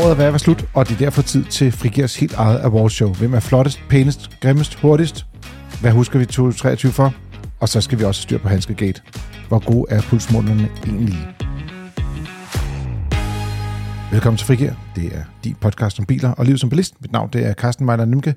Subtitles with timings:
[0.00, 2.60] Året er ved at være slut, og det er derfor tid til Frigers helt eget
[2.60, 3.14] awardshow.
[3.14, 5.26] Hvem er flottest, pænest, grimmest, hurtigst?
[5.80, 7.14] Hvad husker vi 2023 for?
[7.60, 9.02] Og så skal vi også styre på Hanske Gate.
[9.48, 11.34] Hvor gode er pulsmålerne egentlig?
[14.12, 14.72] Velkommen til Frigir.
[14.96, 16.94] Det er din podcast om biler og liv som bilist.
[17.00, 18.34] Mit navn det er Carsten Mejler Nymke.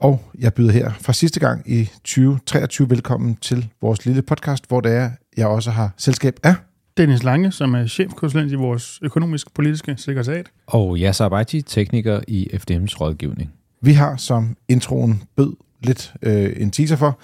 [0.00, 4.80] Og jeg byder her fra sidste gang i 2023 velkommen til vores lille podcast, hvor
[4.80, 6.54] det er, jeg også har selskab af
[6.96, 10.46] Dennis Lange, som er chefkonsulent i vores økonomiske politiske sekretariat.
[10.66, 13.52] Og Yasser Abaiti, tekniker i FDM's rådgivning.
[13.80, 15.52] Vi har, som introen bød
[15.82, 17.18] lidt øh, en teaser for,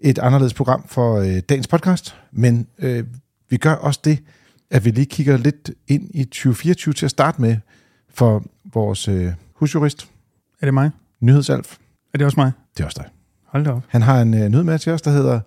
[0.00, 3.04] et anderledes program for øh, dagens podcast, men øh,
[3.50, 4.18] vi gør også det,
[4.70, 7.56] at vi lige kigger lidt ind i 2024 til at starte med
[8.14, 10.08] for vores øh, husjurist,
[10.60, 10.90] Er det mig?
[11.20, 11.76] Nyhedsalf.
[12.14, 12.52] Er det også mig?
[12.76, 13.10] Det er også dig.
[13.46, 13.82] Hold da op.
[13.88, 15.40] Han har en øh, nyhed med til os, der hedder,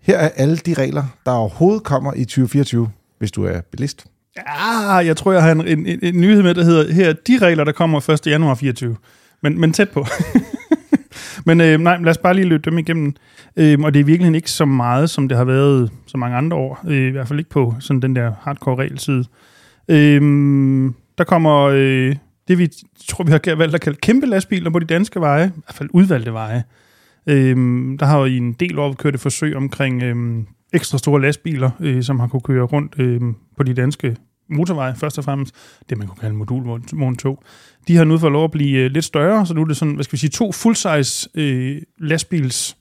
[0.00, 4.06] her er alle de regler, der overhovedet kommer i 2024, hvis du er bilist.
[4.36, 7.38] Ja, jeg tror, jeg har en, en, en, en nyhed med, der hedder, her de
[7.38, 8.26] regler, der kommer 1.
[8.26, 8.96] januar 24.
[9.42, 10.06] Men, men tæt på.
[11.46, 13.14] men øh, nej, lad os bare lige løbe dem igennem.
[13.56, 16.56] Øh, og det er virkelig ikke så meget, som det har været så mange andre
[16.56, 16.80] år.
[16.88, 19.24] Øh, I hvert fald ikke på sådan den der hardcore regelside.
[19.88, 20.20] Øh,
[21.18, 22.16] der kommer øh,
[22.48, 22.68] det, vi
[23.08, 25.46] tror, vi har valgt at kalde kæmpe lastbiler på de danske veje.
[25.46, 26.64] I hvert fald udvalgte veje.
[27.26, 27.56] Øh,
[27.98, 30.44] der har jo i en del år kørt et forsøg omkring øh,
[30.74, 33.20] ekstra store lastbiler, øh, som har kunne køre rundt øh,
[33.56, 34.16] på de danske
[34.50, 35.54] motorveje, først og fremmest
[35.88, 37.42] det, man kunne kalde modulvogn 2.
[37.88, 39.94] De har nu fået lov at blive øh, lidt større, så nu er det sådan,
[39.94, 42.76] hvad skal vi sige, to full-size øh, lastbils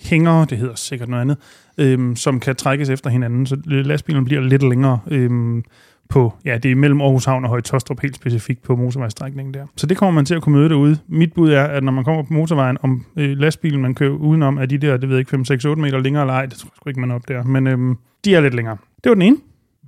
[0.00, 1.38] hængere, det hedder sikkert noget andet,
[1.78, 5.62] øh, som kan trækkes efter hinanden, så lastbilen bliver lidt længere øh,
[6.08, 9.66] på, ja, det er mellem Aarhus Havn og Høje Tostrup, helt specifikt på motorvejstrækningen der.
[9.76, 10.98] Så det kommer man til at kunne møde derude.
[11.08, 14.58] Mit bud er, at når man kommer på motorvejen, om øh, lastbilen, man kører udenom,
[14.58, 16.54] er de der, det ved jeg ikke, 5, 6, 8 meter længere eller ej, det
[16.58, 17.78] tror jeg sgu ikke, man er op der, men øh,
[18.24, 18.76] de er lidt længere.
[19.04, 19.36] Det var den ene.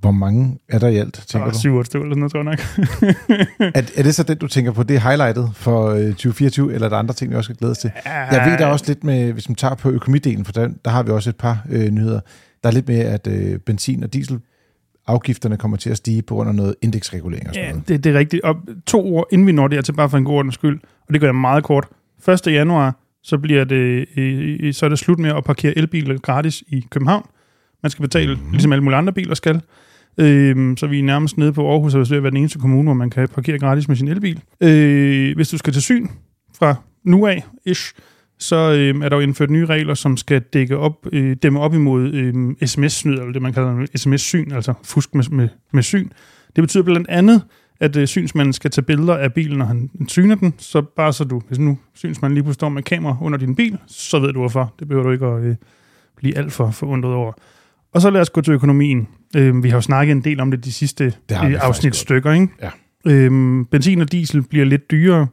[0.01, 1.59] Hvor mange er der i alt, Der tænker var du?
[1.59, 3.17] 7 8 stykker eller sådan noget, tror jeg
[3.61, 3.77] nok.
[3.77, 6.87] Er, er det så den, du tænker på, det er highlightet for øh, 2024, eller
[6.87, 7.91] er der andre ting, vi også skal glæde os til?
[8.05, 10.91] Jeg ved der er også lidt med, hvis man tager på økonomidelen, for der, der
[10.91, 12.21] har vi også et par øh, nyheder.
[12.63, 14.15] Der er lidt med, at øh, benzin- og
[15.11, 17.89] dieselafgifterne kommer til at stige på grund af noget indeksregulering og sådan Ja, noget.
[17.89, 18.43] det, det er rigtigt.
[18.43, 18.57] Og
[18.87, 21.29] to ord, inden vi når dertil, bare for en god ordens skyld, og det gør
[21.29, 21.89] jeg meget kort.
[22.29, 22.47] 1.
[22.47, 26.87] januar, så, bliver det, øh, så er det slut med at parkere elbiler gratis i
[26.91, 27.27] København.
[27.83, 28.51] Man skal betale, mm.
[28.51, 29.61] ligesom alle mulige andre biler skal.
[30.19, 32.83] Øhm, så vi er nærmest nede på Aarhus, og ved at være den eneste kommune,
[32.83, 34.41] hvor man kan parkere gratis med sin elbil.
[34.61, 36.07] Øh, hvis du skal til syn
[36.59, 37.95] fra nu af, ish,
[38.41, 41.75] så øh, er der jo indført nye regler, som skal dække op, øh, dæmme op
[41.75, 46.09] imod øh, sms-snyd, eller det man kalder sms-syn, altså fusk med, med, med syn.
[46.57, 47.43] Det betyder blandt andet,
[47.81, 51.25] at øh, synsmanden skal tage billeder af bilen, når han syner den, så bare så
[51.25, 54.39] du, hvis nu synsmanden lige pludselig står med kamera under din bil, så ved du
[54.39, 54.75] hvorfor.
[54.79, 55.57] Det behøver du ikke at øh,
[56.17, 57.33] blive alt for forundret over.
[57.93, 59.09] Og så lad os gå til økonomien.
[59.37, 62.33] Øh, vi har jo snakket en del om det de sidste Det øh, afsnit stykker,
[62.33, 62.49] ikke?
[62.63, 62.71] Ja.
[63.07, 65.21] Øhm, benzin og diesel bliver lidt dyrere.
[65.21, 65.27] Øh,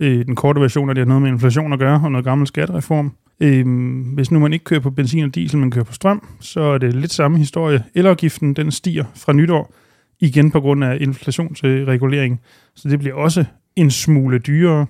[0.00, 3.12] den korte version er, det har noget med inflation at gøre, og noget gammel skattereform.
[3.40, 6.60] Øhm, hvis nu man ikke kører på benzin og diesel, men kører på strøm, så
[6.60, 7.84] er det lidt samme historie.
[7.94, 9.74] Elafgiften, den stiger fra nytår,
[10.20, 12.40] igen på grund af inflationsregulering.
[12.74, 13.44] Så det bliver også
[13.76, 14.86] en smule dyrere.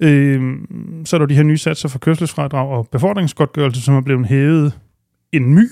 [0.00, 4.26] Øhm, så er der de her nye satser for kørselsfradrag og befordringsgodtgørelse, som er blevet
[4.26, 4.72] hævet
[5.32, 5.68] en my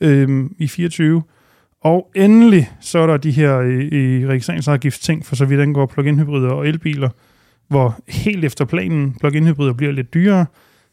[0.00, 1.22] øhm, i 24.
[1.80, 6.18] Og endelig så er der de her øh, øh, ting, for så vidt angår plug-in
[6.18, 7.08] hybrider og elbiler,
[7.68, 10.46] hvor helt efter planen plug-in hybrider bliver lidt dyrere.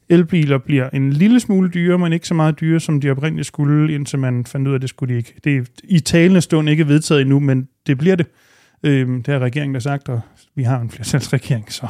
[0.10, 3.94] Elbiler bliver en lille smule dyrere, men ikke så meget dyre, som de oprindeligt skulle,
[3.96, 5.34] indtil man fandt ud af, at det skulle de ikke.
[5.44, 8.26] Det er i talende stund ikke vedtaget endnu, men det bliver det.
[8.84, 10.22] Øhm, det har regeringen der sagt, og
[10.56, 11.88] vi har en flertalsregering, så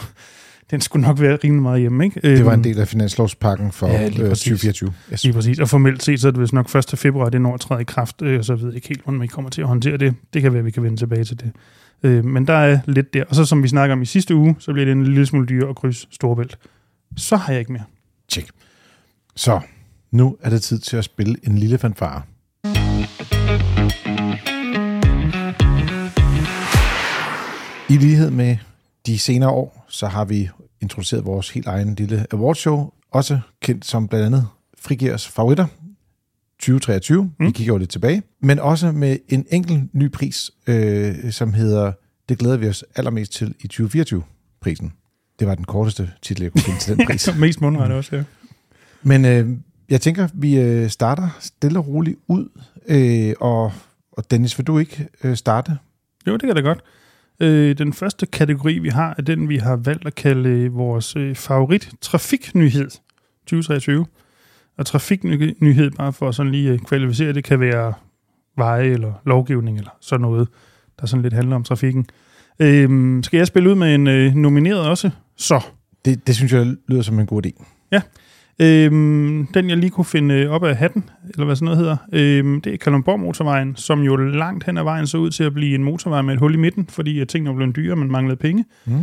[0.71, 2.05] den skulle nok være rimelig meget hjemme.
[2.05, 2.19] Ikke?
[2.23, 4.43] Det var en Øhm, del af finanslovspakken for Ja, lige øh, præcis.
[4.43, 4.93] 2024.
[5.13, 5.23] Yes.
[5.23, 5.59] Lige præcis.
[5.59, 6.85] Og formelt set, så er det vist nok 1.
[6.99, 9.27] februar, det når at træde i kraft, øh, så ved jeg ikke helt, hvordan vi
[9.27, 10.13] kommer til at håndtere det.
[10.33, 11.51] Det kan være, at vi kan vende tilbage til det.
[12.03, 13.23] Øh, men der er lidt der.
[13.29, 15.47] Og så som vi snakker om i sidste uge, så bliver det en lille smule
[15.47, 16.57] dyrere at krydse Storebælt.
[17.17, 17.83] Så har jeg ikke mere.
[18.29, 18.49] Tjek.
[19.35, 19.59] Så,
[20.11, 22.21] nu er det tid til at spille en lille fanfare.
[27.89, 28.57] I lighed med
[29.05, 30.49] de senere år, så har vi
[30.81, 34.47] introduceret vores helt egen lille awardshow, også kendt som blandt andet
[34.77, 35.65] Frigærs favoritter
[36.61, 37.23] 2023.
[37.23, 37.45] Mm.
[37.45, 38.23] Vi kigger jo lidt tilbage.
[38.41, 41.91] Men også med en enkelt ny pris, øh, som hedder
[42.29, 44.93] Det glæder vi os allermest til i 2024-prisen.
[45.39, 47.35] Det var den korteste titel, jeg kunne finde til den pris.
[47.37, 48.23] Mest mundret også, ja.
[49.03, 49.49] Men øh,
[49.89, 52.49] jeg tænker, vi øh, starter stille og roligt ud.
[52.87, 53.73] Øh, og,
[54.11, 55.77] og Dennis, vil du ikke øh, starte?
[56.27, 56.83] Jo, det kan da godt.
[57.39, 61.35] Øh, den første kategori, vi har, er den, vi har valgt at kalde vores øh,
[61.35, 62.89] favorit trafiknyhed
[63.45, 64.05] 2023.
[64.77, 67.93] Og trafiknyhed, bare for at sådan lige øh, kvalificere, det kan være
[68.57, 70.47] veje eller lovgivning eller sådan noget,
[70.99, 72.05] der sådan lidt handler om trafikken.
[72.59, 75.09] Øhm, skal jeg spille ud med en øh, nomineret også?
[75.37, 75.61] Så.
[76.05, 77.63] Det, det synes jeg lyder som en god idé.
[78.61, 82.61] Øhm, den, jeg lige kunne finde op af hatten, eller hvad sådan noget hedder, øhm,
[82.61, 85.75] det er Kalundborg Motorvejen, som jo langt hen ad vejen så ud til at blive
[85.75, 88.37] en motorvej med et hul i midten, fordi at tingene var blevet dyre, man manglede
[88.37, 88.65] penge.
[88.85, 88.93] Mm.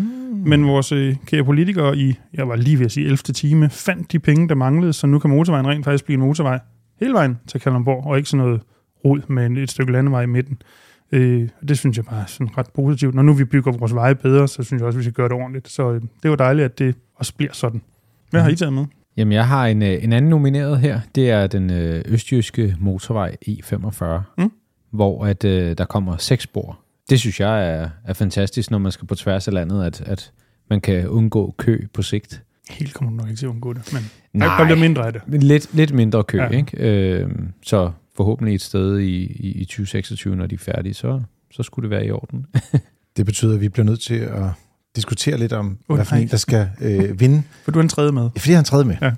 [0.46, 3.16] Men vores øh, kære politikere i, jeg var lige ved at sige 11.
[3.16, 6.58] time, fandt de penge, der manglede, så nu kan motorvejen rent faktisk blive en motorvej
[7.00, 8.61] hele vejen til Kalundborg, og ikke sådan noget
[9.04, 10.62] rod med et stykke landevej i midten.
[11.12, 13.14] Øh, det synes jeg bare er sådan ret positivt.
[13.14, 15.37] Når nu vi bygger vores veje bedre, så synes jeg også, vi skal gøre det
[15.37, 15.69] ordentligt.
[15.69, 17.82] Så øh, det var dejligt, at det også bliver sådan.
[18.31, 18.84] Hvad har I taget med?
[19.18, 21.00] Jamen, jeg har en, øh, en anden nomineret her.
[21.14, 24.04] Det er den øh, østjyske motorvej E45,
[24.38, 24.52] Mm.
[24.90, 26.78] hvor at, øh, der kommer seks spor.
[27.10, 30.32] Det synes jeg er, er fantastisk, når man skal på tværs af landet, at, at
[30.70, 32.42] man kan undgå kø på sigt.
[32.70, 34.58] Helt kommer du nok ikke til at undgå det, men Nej.
[34.58, 35.22] der bliver mindre af det.
[35.42, 36.48] Lidt, lidt mindre kø, ja.
[36.48, 36.76] ikke?
[36.78, 37.28] Øh,
[37.62, 41.84] så forhåbentlig et sted i, i, i 2026, når de er færdige, så, så skulle
[41.84, 42.46] det være i orden.
[43.16, 44.44] Det betyder, at vi bliver nødt til at
[44.98, 46.22] diskutere lidt om, Åh, hvad for nej.
[46.22, 47.42] en, der skal øh, vinde.
[47.64, 48.30] For du er en tredje med.
[48.36, 48.96] Fordi jeg har en tredje med.
[49.02, 49.12] Ja.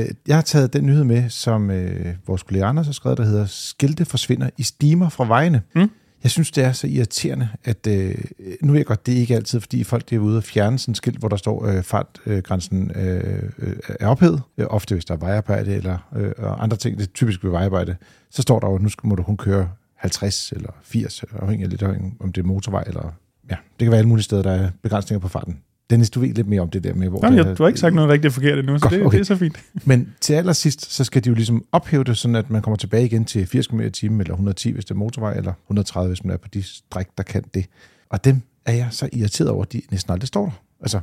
[0.00, 3.24] Øh, jeg har taget den nyhed med, som øh, vores kollega Anders har skrevet, der
[3.24, 5.62] hedder Skilte forsvinder i stimer fra vejene.
[5.74, 5.90] Mm.
[6.22, 8.14] Jeg synes, det er så irriterende, at øh,
[8.62, 10.78] nu er jeg godt, det er ikke altid, fordi folk det er ude og fjerne
[10.78, 14.42] sådan et skilt, hvor der står, øh, fartgrænsen øh, øh, er ophævet.
[14.58, 17.50] Øh, ofte hvis der er vejarbejde eller øh, og andre ting, det er typisk ved
[17.50, 17.96] vejarbejde,
[18.30, 21.64] så står der jo, at nu skal- må du kun køre 50 eller 80, afhængig
[21.64, 21.82] af lidt
[22.20, 23.14] om det er motorvej eller...
[23.50, 25.58] Ja, det kan være alle mulige steder, der er begrænsninger på farten.
[25.90, 27.20] Dennis, du ved lidt mere om det der med, hvor...
[27.22, 29.18] Jamen, jeg, du har ikke sagt noget rigtig forkert endnu, så Godt, det, okay.
[29.18, 29.64] det er så fint.
[29.84, 33.04] Men til allersidst, så skal de jo ligesom ophæve det, sådan at man kommer tilbage
[33.04, 36.24] igen til 80 km i timen, eller 110, hvis det er motorvej, eller 130, hvis
[36.24, 37.66] man er på de stræk, der kan det.
[38.10, 40.52] Og dem er jeg så irriteret over, at de næsten aldrig står der.
[40.80, 41.00] Altså,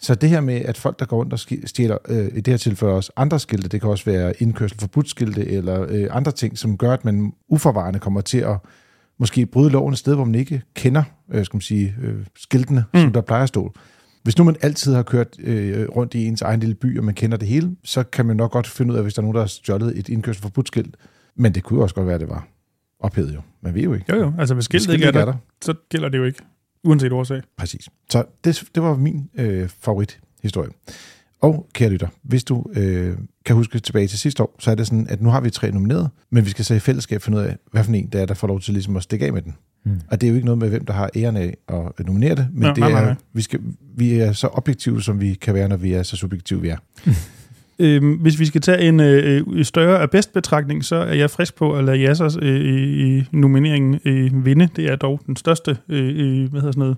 [0.00, 2.56] så det her med, at folk, der går rundt og stjæler, øh, i det her
[2.56, 6.58] tilfælde også andre skilte, det kan også være indkørsel forbudt skilte, eller øh, andre ting,
[6.58, 8.56] som gør, at man uforvarende kommer til at
[9.18, 12.84] måske bryde loven et sted, hvor man ikke kender øh, skal man sige, øh, skiltene,
[12.94, 13.00] mm.
[13.00, 13.72] som der plejer at stå.
[14.22, 17.14] Hvis nu man altid har kørt øh, rundt i ens egen lille by, og man
[17.14, 19.34] kender det hele, så kan man nok godt finde ud af, hvis der er nogen,
[19.34, 20.96] der har stjålet et indkørsel forbudt skilt.
[21.36, 22.48] Men det kunne også godt være, at det var
[23.00, 23.40] ophævet jo.
[23.60, 24.06] Man ved jo ikke.
[24.12, 24.32] Jo, jo.
[24.38, 26.38] Altså, hvis skiltet Skiltet ikke er der, så gælder det jo ikke.
[26.84, 27.42] Uanset årsag.
[27.56, 27.88] Præcis.
[28.10, 30.70] Så det, det var min øh, favorithistorie.
[31.40, 33.14] Og kære lytter, hvis du øh,
[33.44, 35.70] kan huske tilbage til sidste år, så er det sådan, at nu har vi tre
[35.70, 38.26] nomineret, men vi skal så i fællesskab finde ud af, hvad for en der er,
[38.26, 39.54] der får lov til ligesom at stikke af med den.
[39.84, 40.00] Mm.
[40.10, 42.48] Og det er jo ikke noget med, hvem der har æren af at nominere det,
[42.52, 43.14] men Nå, det nej, er, nej, nej.
[43.32, 43.60] Vi, skal,
[43.96, 46.76] vi er så objektive, som vi kan være, når vi er så subjektive, vi er.
[47.80, 51.56] Øhm, hvis vi skal tage en øh, større af bedst betragtning, så er jeg frisk
[51.56, 54.68] på at lade Yassers øh, i, i nomineringen øh, vinde.
[54.76, 56.96] Det er dog den største, øh, øh, hvad hedder sådan noget,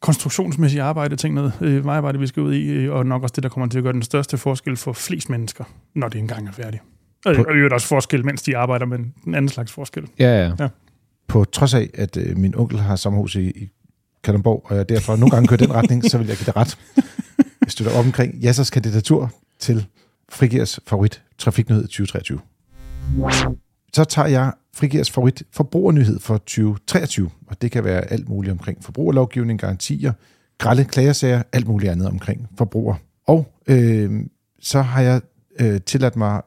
[0.00, 3.42] konstruktionsmæssige arbejde, ting noget, øh, vejarbejde, vi skal ud i, øh, og nok også det,
[3.42, 5.64] der kommer til at gøre den største forskel for flest mennesker,
[5.94, 6.82] når det engang er færdigt.
[7.24, 10.08] Og og i øvrigt også forskel, mens de arbejder, men en anden slags forskel.
[10.18, 10.68] Ja, ja.
[11.28, 13.68] På trods af, at øh, min onkel har sommerhus i, i
[14.24, 16.78] Kalundborg, og jeg derfor nogle gange kører den retning, så vil jeg give dig ret.
[17.36, 19.86] Jeg støtter op omkring Jassers kandidatur til
[20.28, 22.40] Frigers favorit trafiknyhed 2023.
[23.92, 28.84] Så tager jeg Frigers favorit forbrugernyhed for 2023, og det kan være alt muligt omkring
[28.84, 30.12] forbrugerlovgivning, garantier,
[30.58, 32.94] grælde klagesager, alt muligt andet omkring forbruger.
[33.26, 34.20] Og øh,
[34.60, 35.20] så har jeg
[35.60, 36.42] øh, tilladt mig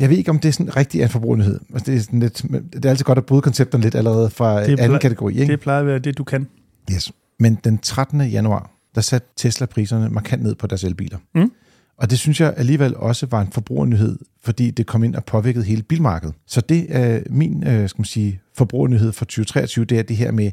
[0.00, 1.60] jeg ved ikke, om det er sådan rigtig en forbrugernyhed.
[1.72, 4.66] Altså, det, er sådan lidt, det er altid godt at bryde koncepterne lidt allerede fra
[4.66, 5.38] Det anden kategori.
[5.38, 5.52] Ikke?
[5.52, 6.48] Det plejer at være det, du kan.
[6.92, 7.12] Yes.
[7.38, 8.20] Men den 13.
[8.20, 11.18] januar, der satte Tesla priserne markant ned på deres elbiler.
[11.34, 11.52] Mm.
[11.98, 15.64] Og det synes jeg alligevel også var en forbrugernyhed, fordi det kom ind og påvirkede
[15.64, 16.34] hele bilmarkedet.
[16.46, 20.30] Så det er min øh, skal man sige, forbrugernyhed for 2023, det er det her
[20.30, 20.50] med,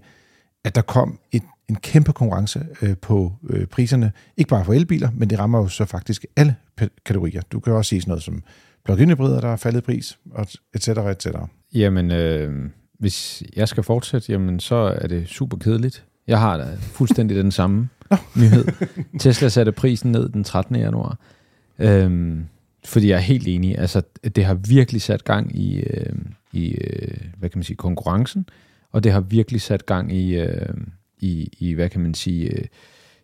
[0.63, 4.12] at der kom et, en kæmpe konkurrence øh, på øh, priserne.
[4.38, 6.55] Ikke bare for elbiler, men det rammer jo så faktisk alle
[7.05, 7.41] kategorier.
[7.51, 8.43] Du kan også sige sådan noget som
[8.85, 11.47] plug-in hybrider, der er faldet i pris, og et cetera, et cetera.
[11.73, 12.69] Jamen, øh,
[13.00, 16.05] hvis jeg skal fortsætte, jamen, så er det super kedeligt.
[16.27, 17.89] Jeg har da fuldstændig den samme
[18.36, 18.65] nyhed.
[19.20, 20.75] Tesla satte prisen ned den 13.
[20.75, 21.20] januar.
[21.79, 22.46] Øhm,
[22.86, 23.77] fordi jeg er helt enig.
[23.79, 24.01] Altså,
[24.36, 26.15] det har virkelig sat gang i, øh,
[26.53, 28.46] i øh, hvad kan man sige, konkurrencen,
[28.91, 30.74] og det har virkelig sat gang i, øh,
[31.20, 32.65] i, i hvad kan man sige, øh,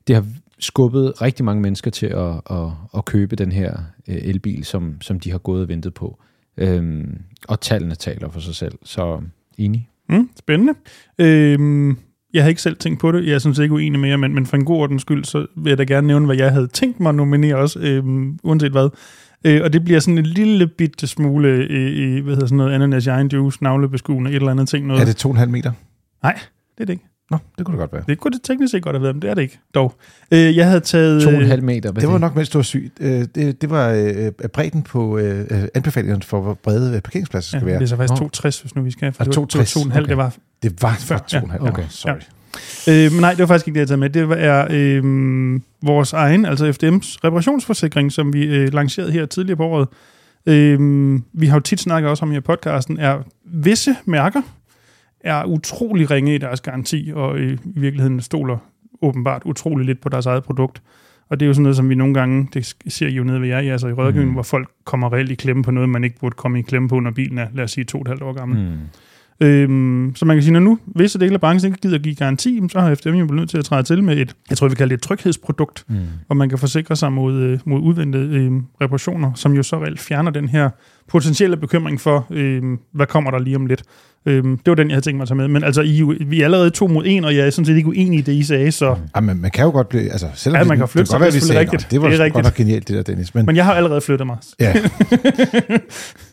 [0.08, 0.25] det har
[0.60, 2.67] skubbet rigtig mange mennesker til at, at,
[2.98, 3.77] at købe den her
[4.08, 6.19] øh, elbil, som, som de har gået og ventet på.
[6.58, 9.22] Øhm, og tallene taler for sig selv, så
[9.58, 9.89] enig.
[10.10, 10.74] Mm, spændende.
[11.19, 11.98] Øhm,
[12.33, 13.25] jeg har ikke selv tænkt på det.
[13.27, 15.24] Jeg er sådan set ikke uenig med jer, men, men for en god ordens skyld,
[15.25, 18.39] så vil jeg da gerne nævne, hvad jeg havde tænkt mig at nominere også, øhm,
[18.43, 18.89] uanset hvad.
[19.45, 22.74] Øh, og det bliver sådan en lille bitte smule, øh, øh, hvad hedder sådan noget,
[22.74, 24.88] ananas giant juice, navlebeskuende, et eller andet ting.
[24.88, 25.01] Noget.
[25.01, 25.71] Er det 2,5 meter?
[26.24, 26.33] Nej,
[26.77, 27.05] det er det ikke.
[27.31, 28.03] Nå, det kunne det godt være.
[28.07, 29.95] Det kunne det teknisk set godt have været, men det er det ikke, dog.
[30.31, 31.24] Øh, jeg havde taget...
[31.24, 31.91] To og en halv meter.
[31.91, 32.91] Hvad Det var nok, mens du var syg.
[33.00, 37.57] Øh, Det, det var øh, bredden på øh, øh, anbefalingerne for, hvor brede øh, parkeringspladser
[37.57, 37.81] Ja, skal det være.
[37.83, 38.15] er så faktisk Nå.
[38.15, 39.13] 260, hvis nu vi skal.
[39.13, 40.09] For Ah, det var, det var 260, 2,5, okay.
[40.09, 41.67] det var Det var for Ja, 2,5.
[41.67, 41.83] okay.
[41.89, 42.19] Sorry.
[42.89, 44.09] Øh, men nej, det var faktisk ikke det, jeg taget med.
[44.09, 49.65] Det er øh, vores egen, altså FDM's reparationsforsikring, som vi øh, lancerede her tidligere på
[49.65, 49.87] året.
[50.45, 54.41] Øh, vi har jo tit snakket også om i podcasten, er visse mærker
[55.21, 58.57] er utrolig ringe i deres garanti, og i virkeligheden stoler
[59.01, 60.81] åbenbart utrolig lidt på deres eget produkt.
[61.29, 63.41] Og det er jo sådan noget, som vi nogle gange, det ser I jo nede
[63.41, 64.33] ved jer, altså i rådgivningen, mm.
[64.33, 66.99] hvor folk kommer reelt i klemme på noget, man ikke burde komme i klemme på,
[66.99, 68.57] når bilen er, lad os sige, to og et halvt år gammel.
[68.57, 68.77] Mm.
[69.41, 72.15] Øhm, så man kan sige, når nu visse dele af branchen ikke gider at give
[72.15, 74.67] garanti, så har FDM jo blevet nødt til at træde til med et, jeg tror
[74.67, 75.96] vi kalder det et tryghedsprodukt, mm.
[76.27, 80.00] hvor man kan forsikre sig mod, øh, mod udvendte øh, reparationer, som jo så reelt
[80.00, 80.69] fjerner den her
[81.08, 83.84] potentielle bekymring for, øh, hvad kommer der lige om lidt.
[84.25, 85.48] Øhm, det var den, jeg havde tænkt mig at tage med.
[85.48, 87.89] Men altså, I, vi er allerede to mod en, og jeg er sådan set ikke
[87.89, 88.72] uenig i det, I sagde.
[88.72, 88.96] Så...
[89.15, 90.12] Ja, men man kan jo godt blive...
[90.12, 91.88] Altså, selvom ja, man kan flytte sig, det, det er rigtigt.
[91.91, 92.34] Det var det er rigtigt.
[92.34, 93.36] godt nok genialt, det der, Dennis.
[93.36, 94.38] Men, men jeg har allerede flyttet mig.
[94.60, 94.74] Ja.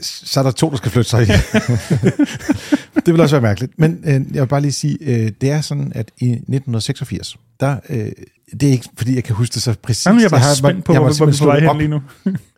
[0.00, 1.26] så er der to, der skal flytte sig i.
[3.06, 3.78] det vil også være mærkeligt.
[3.78, 7.76] Men øh, jeg vil bare lige sige, øh, det er sådan, at i 1986, der,
[7.88, 8.12] øh,
[8.60, 10.06] det er ikke, fordi jeg kan huske det så præcis.
[10.06, 12.02] Jamen, jeg bare jeg spændt på, hvor vi står hen lige nu.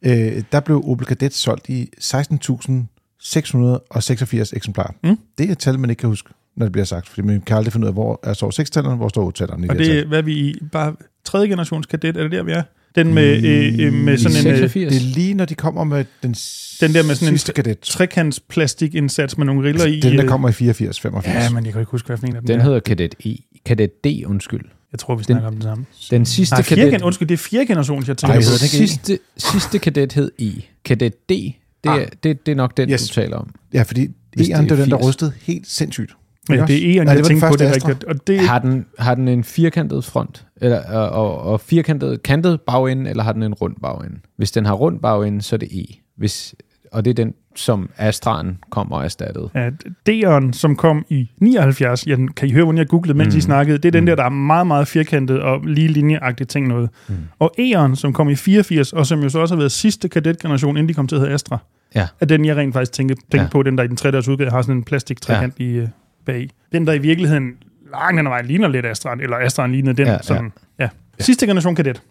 [0.02, 4.92] øh, der blev Opel Kadett solgt i 16.686 eksemplarer.
[5.04, 5.18] Mm.
[5.38, 7.56] Det er et tal, man ikke kan huske, når det bliver sagt, fordi man kan
[7.56, 10.18] aldrig finde ud af, hvor er så 6 hvor står 8 Og det er, hvad
[10.18, 10.58] er vi i?
[10.72, 10.94] Bare
[11.24, 12.62] tredje generations Kadett, er det der, vi er?
[12.94, 14.62] Den med, øh, øh, med sådan en...
[14.62, 16.34] Øh, det er lige, når de kommer med den
[16.80, 17.80] Den der med sådan en kadet.
[17.80, 20.00] trekants plastikindsats med nogle riller i.
[20.00, 21.34] Den, der øh, kommer i 84, 85.
[21.34, 23.36] Ja, men jeg kan ikke huske, hvad for en af dem Den hedder Kadett E.
[23.66, 24.64] Kadett D, undskyld.
[24.92, 25.86] Jeg tror, vi snakker den, om den samme.
[26.10, 27.02] Den sidste Nej, kadet...
[27.02, 28.34] Undskyld, det er fjerde generation, jeg tænker.
[28.34, 30.50] Ej, det sidste, sidste kadet hed E.
[30.84, 31.54] Kadett D, det,
[31.84, 32.06] ah.
[32.22, 33.08] det, det er nok den, yes.
[33.08, 33.54] du taler om.
[33.72, 36.16] Ja, fordi E'eren, det er den, der rystede helt sindssygt.
[36.48, 38.04] Men det er E'eren, jeg tænker på det rigtigt.
[38.04, 38.40] Og det...
[38.40, 40.46] Har, den, har den en firkantet front?
[40.60, 44.16] Eller, og, og firkantet kantet bagende, eller har den en rund bagende?
[44.36, 45.84] Hvis den har rund bagende, så er det E.
[46.16, 46.54] Hvis,
[46.92, 49.50] og det er den, som Astraen kommer og erstattet.
[49.54, 49.70] Ja,
[50.08, 53.38] D'eren, som kom i 79, ja, kan I høre, hvordan jeg googlede, mens mm.
[53.38, 54.06] I snakkede, det er den mm.
[54.06, 56.90] der, der er meget, meget firkantet og lige linjeagtigt ting noget.
[57.08, 57.14] Mm.
[57.38, 60.76] Og E'eren, som kom i 84, og som jo så også har været sidste kadetgeneration,
[60.76, 61.58] inden de kom til at hedde Astra,
[61.94, 62.06] ja.
[62.20, 63.48] er den, jeg rent faktisk tænker, tænker ja.
[63.48, 65.64] på, den der i den 3 udgave har sådan en plastik trekant ja.
[65.64, 65.88] i, uh,
[66.26, 66.50] bag.
[66.72, 67.54] Den, der i virkeligheden
[67.92, 70.06] langt hen ad vejen ligner lidt Astra, eller Astra ligner den.
[70.06, 70.84] Ja, sådan, ja.
[70.84, 70.88] ja.
[71.24, 72.02] Sidste generation kadet.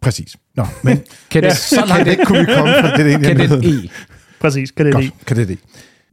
[0.00, 0.36] Præcis.
[0.54, 0.98] Nå, men
[1.30, 3.88] kadet, ja, så langt kadet, kunne vi komme fra det, det Kadet E.
[4.40, 5.10] Præcis, kadet E.
[5.26, 5.56] Kadet E.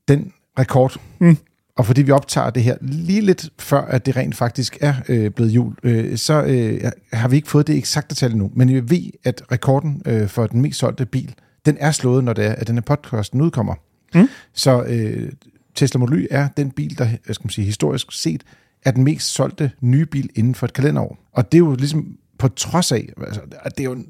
[0.07, 1.37] Den rekord, mm.
[1.75, 5.31] og fordi vi optager det her lige lidt før, at det rent faktisk er øh,
[5.31, 8.51] blevet jul, øh, så øh, har vi ikke fået det eksakte tal endnu.
[8.53, 12.33] Men vi ved, at rekorden øh, for den mest solgte bil, den er slået, når
[12.33, 13.75] det er, at denne podcasten udkommer.
[14.15, 14.29] Mm.
[14.53, 15.31] Så øh,
[15.75, 18.43] Tesla Model Y er den bil, der skal man sige, historisk set
[18.85, 21.17] er den mest solgte nye bil inden for et kalenderår.
[21.31, 24.07] Og det er jo ligesom på trods af, altså, at det er jo en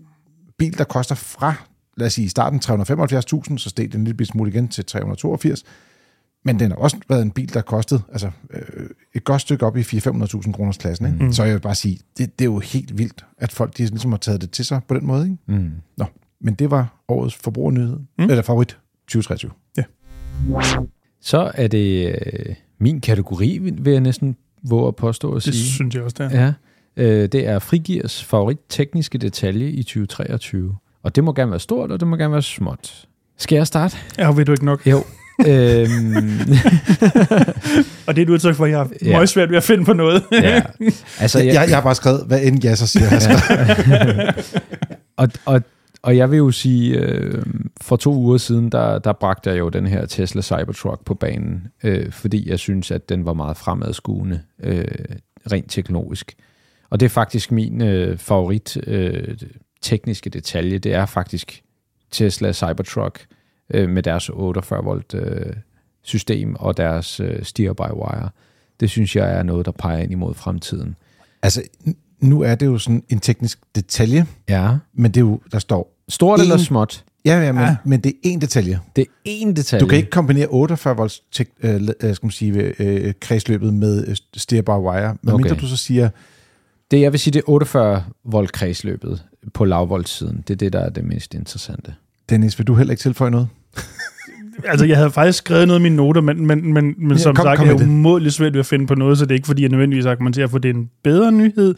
[0.57, 1.53] bil, der koster fra,
[1.97, 5.63] lad os sige, i starten 375.000, så steg den en lille smule igen til 382.
[6.45, 9.77] Men den har også været en bil, der kostede altså, øh, et godt stykke op
[9.77, 11.05] i 400-500.000 kroners klassen.
[11.05, 11.25] Ikke?
[11.25, 11.33] Mm.
[11.33, 14.11] Så jeg vil bare sige, det, det er jo helt vildt, at folk de ligesom
[14.11, 15.23] har taget det til sig på den måde.
[15.23, 15.37] Ikke?
[15.59, 15.71] Mm.
[15.97, 16.05] Nå,
[16.41, 18.23] men det var årets forbrugernyhed, mm.
[18.23, 18.77] eller favorit
[19.07, 19.51] 2023.
[19.77, 19.83] Ja.
[21.21, 24.35] Så er det øh, min kategori, vil jeg næsten
[24.69, 25.51] våge at påstå at sige.
[25.51, 26.43] Det synes jeg også, det er.
[26.45, 26.53] Ja.
[27.03, 30.75] Øh, det er Frigirs favorit tekniske detalje i 2023.
[31.03, 33.05] Og det må gerne være stort, og det må gerne være småt.
[33.37, 33.97] Skal jeg starte?
[34.17, 34.87] Ja, ved du ikke nok.
[34.87, 35.03] Jo.
[35.47, 36.41] øhm.
[38.07, 39.11] og det er du udtryk for, at jeg har ja.
[39.11, 40.23] meget svært ved at finde på noget.
[40.31, 40.61] ja.
[41.19, 43.05] altså, jeg, jeg, jeg har bare skrevet, hvad end jeg så siger.
[43.11, 44.31] ja.
[45.23, 45.61] og, og
[46.05, 47.45] og jeg vil jo sige, øh,
[47.81, 51.67] for to uger siden, der, der bragte jeg jo den her Tesla Cybertruck på banen,
[51.83, 54.85] øh, fordi jeg synes, at den var meget fremadskuende, øh,
[55.51, 56.35] rent teknologisk.
[56.89, 59.37] Og det er faktisk min øh, favorit øh,
[59.81, 61.63] tekniske detalje, det er faktisk
[62.11, 63.25] Tesla Cybertruck
[63.73, 65.53] øh, med deres 48 volt øh,
[66.03, 68.29] system og deres øh, steer-by-wire.
[68.79, 70.95] Det synes jeg er noget, der peger ind imod fremtiden.
[71.43, 71.61] Altså,
[72.19, 74.77] nu er det jo sådan en teknisk detalje, ja.
[74.93, 77.03] men det er jo, der står Stort en, eller småt?
[77.25, 77.75] Ja, ja, men, ja.
[77.83, 78.79] men det er en detalje.
[78.95, 79.81] Det er en detalje.
[79.81, 84.15] Du kan ikke kombinere 48 volts tek, øh, skal man sige, øh, kredsløbet med øh,
[84.37, 85.61] steerbar wire, medmindre okay.
[85.61, 86.09] du så siger...
[86.91, 90.43] Det, jeg vil sige, det er 48 volt kredsløbet på lavvoltssiden.
[90.47, 91.93] Det er det, der er det mest interessante.
[92.29, 93.47] Dennis, vil du heller ikke tilføje noget?
[94.71, 97.35] altså, jeg havde faktisk skrevet noget i mine noter, men, men, men, men ja, som
[97.35, 99.35] kom, sagt, kom jeg er umådeligt svært ved at finde på noget, så det er
[99.35, 101.75] ikke, fordi jeg nødvendigvis argumenterer for, at det er en bedre nyhed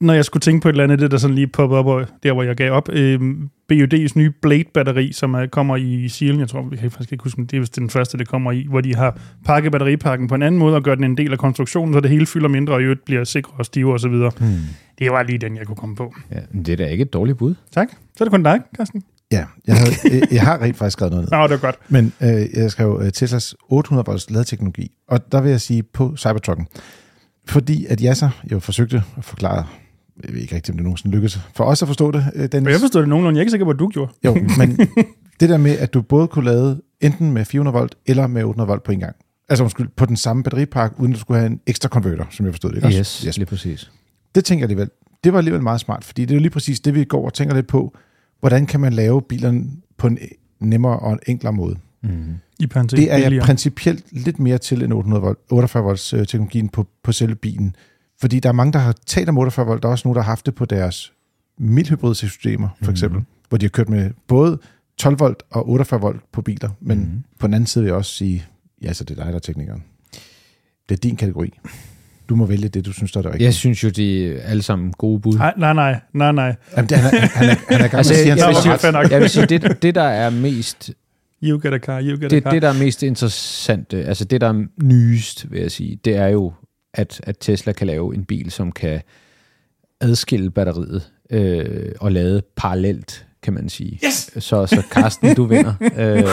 [0.00, 2.32] når jeg skulle tænke på et eller andet, det der sådan lige poppede op, der
[2.32, 3.20] hvor jeg gav op, øh,
[3.72, 7.42] BUD's nye Blade-batteri, som er, kommer i Silen, jeg tror, vi kan faktisk ikke huske,
[7.42, 10.42] det er vist den første, det kommer i, hvor de har pakket batteripakken på en
[10.42, 12.80] anden måde og gør den en del af konstruktionen, så det hele fylder mindre og
[12.80, 14.10] i øvrigt bliver sikre og stive osv.
[14.10, 14.30] Hmm.
[14.98, 16.14] Det var lige den, jeg kunne komme på.
[16.32, 17.54] Ja, det er da ikke et dårligt bud.
[17.72, 17.88] Tak.
[17.90, 19.02] Så er det kun dig, Carsten.
[19.32, 21.38] Ja, jeg, havde, jeg har rent faktisk skrevet noget ned.
[21.38, 21.76] Nå, det er godt.
[21.88, 26.16] Men øh, jeg skrev uh, Teslas 800 volts ladteknologi, og der vil jeg sige på
[26.16, 26.66] Cybertrucken,
[27.46, 29.66] fordi at Yasser jo forsøgte at forklare,
[30.22, 32.72] jeg ved ikke rigtig, om det nogensinde lykkedes for os at forstå det, øh, Dennis.
[32.72, 33.36] Jeg forstod det nogenlunde.
[33.36, 34.12] Jeg er ikke sikker på, at du gjorde.
[34.24, 34.76] Jo, men
[35.40, 38.68] det der med, at du både kunne lade enten med 400 volt eller med 800
[38.68, 39.16] volt på en gang.
[39.48, 42.46] Altså undskyld, på den samme batteripark, uden at du skulle have en ekstra konverter, som
[42.46, 42.84] jeg forstod det.
[42.84, 42.98] Ikke?
[42.98, 43.90] Yes, yes, lige præcis.
[44.34, 44.90] Det tænker jeg alligevel.
[45.24, 47.34] Det var alligevel meget smart, fordi det er jo lige præcis det, vi går og
[47.34, 47.96] tænker lidt på.
[48.40, 49.64] Hvordan kan man lave bilerne
[49.98, 50.18] på en
[50.60, 51.76] nemmere og en enklere måde?
[52.02, 52.34] Mm.
[52.60, 56.68] I Det er jeg principielt lidt mere til end 800 volt, 48 volts øh, teknologien
[56.68, 57.76] på, på selve bilen.
[58.24, 59.82] Fordi der er mange, der har talt om 48 volt.
[59.82, 61.12] Der er også nogle, der har haft det på deres
[61.58, 62.90] mildhybridsystemer, for Mhm.
[62.90, 63.22] eksempel.
[63.48, 64.58] Hvor de har kørt med både
[64.98, 66.70] 12 volt og 48 volt på biler.
[66.80, 67.24] Men Mhm.
[67.38, 68.44] på den anden side vil jeg også sige,
[68.82, 69.84] ja, så det er dig, der er teknikeren.
[70.88, 71.58] Det er din kategori.
[72.28, 73.44] Du må vælge det, du synes, der er det rigtige.
[73.46, 75.36] Jeg synes jo, de er alle sammen gode bud.
[75.38, 76.56] Nej, nej, nej, nej, nej.
[76.76, 78.48] Jamen, det, han, er, han, er, han er gang Altså, med at sige, jeg, han
[78.54, 80.90] vil siger sige, jeg vil sige, det, det der er mest
[81.42, 82.50] You get a car, you get a det, car.
[82.50, 86.26] det, der er mest interessant, altså det, der er nyest, vil jeg sige, det er
[86.26, 86.52] jo,
[86.94, 89.00] at, at Tesla kan lave en bil, som kan
[90.00, 94.00] adskille batteriet øh, og lade parallelt, kan man sige.
[94.06, 94.30] Yes!
[94.38, 95.74] Så, så Karsten, du vinder.
[95.96, 96.24] øh,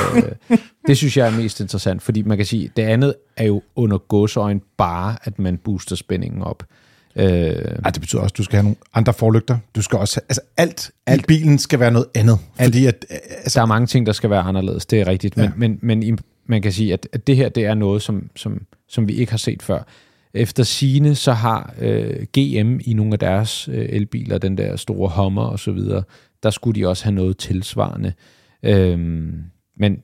[0.88, 3.98] det synes jeg er mest interessant, fordi man kan sige, det andet er jo under
[3.98, 6.64] gåseøjen bare, at man booster spændingen op.
[7.16, 9.58] Øh, Ej, det betyder også, at du skal have nogle andre forlygter.
[9.76, 11.22] Du skal også have, altså alt, alt Alt.
[11.22, 12.38] i bilen skal være noget andet.
[12.64, 15.38] Fordi at, øh, altså, der er mange ting, der skal være anderledes, det er rigtigt,
[15.38, 15.52] men, Ja.
[15.58, 16.14] men, men i-
[16.46, 19.32] man kan sige, at, at det her det er noget, som, som, som vi ikke
[19.32, 19.84] har set før.
[20.34, 25.12] Efter sine så har øh, GM i nogle af deres øh, elbiler, den der store
[25.16, 26.04] Hummer og så videre,
[26.44, 28.14] der skulle de også have noget tilsvarende.
[28.64, 29.44] Øhm,
[29.78, 29.98] men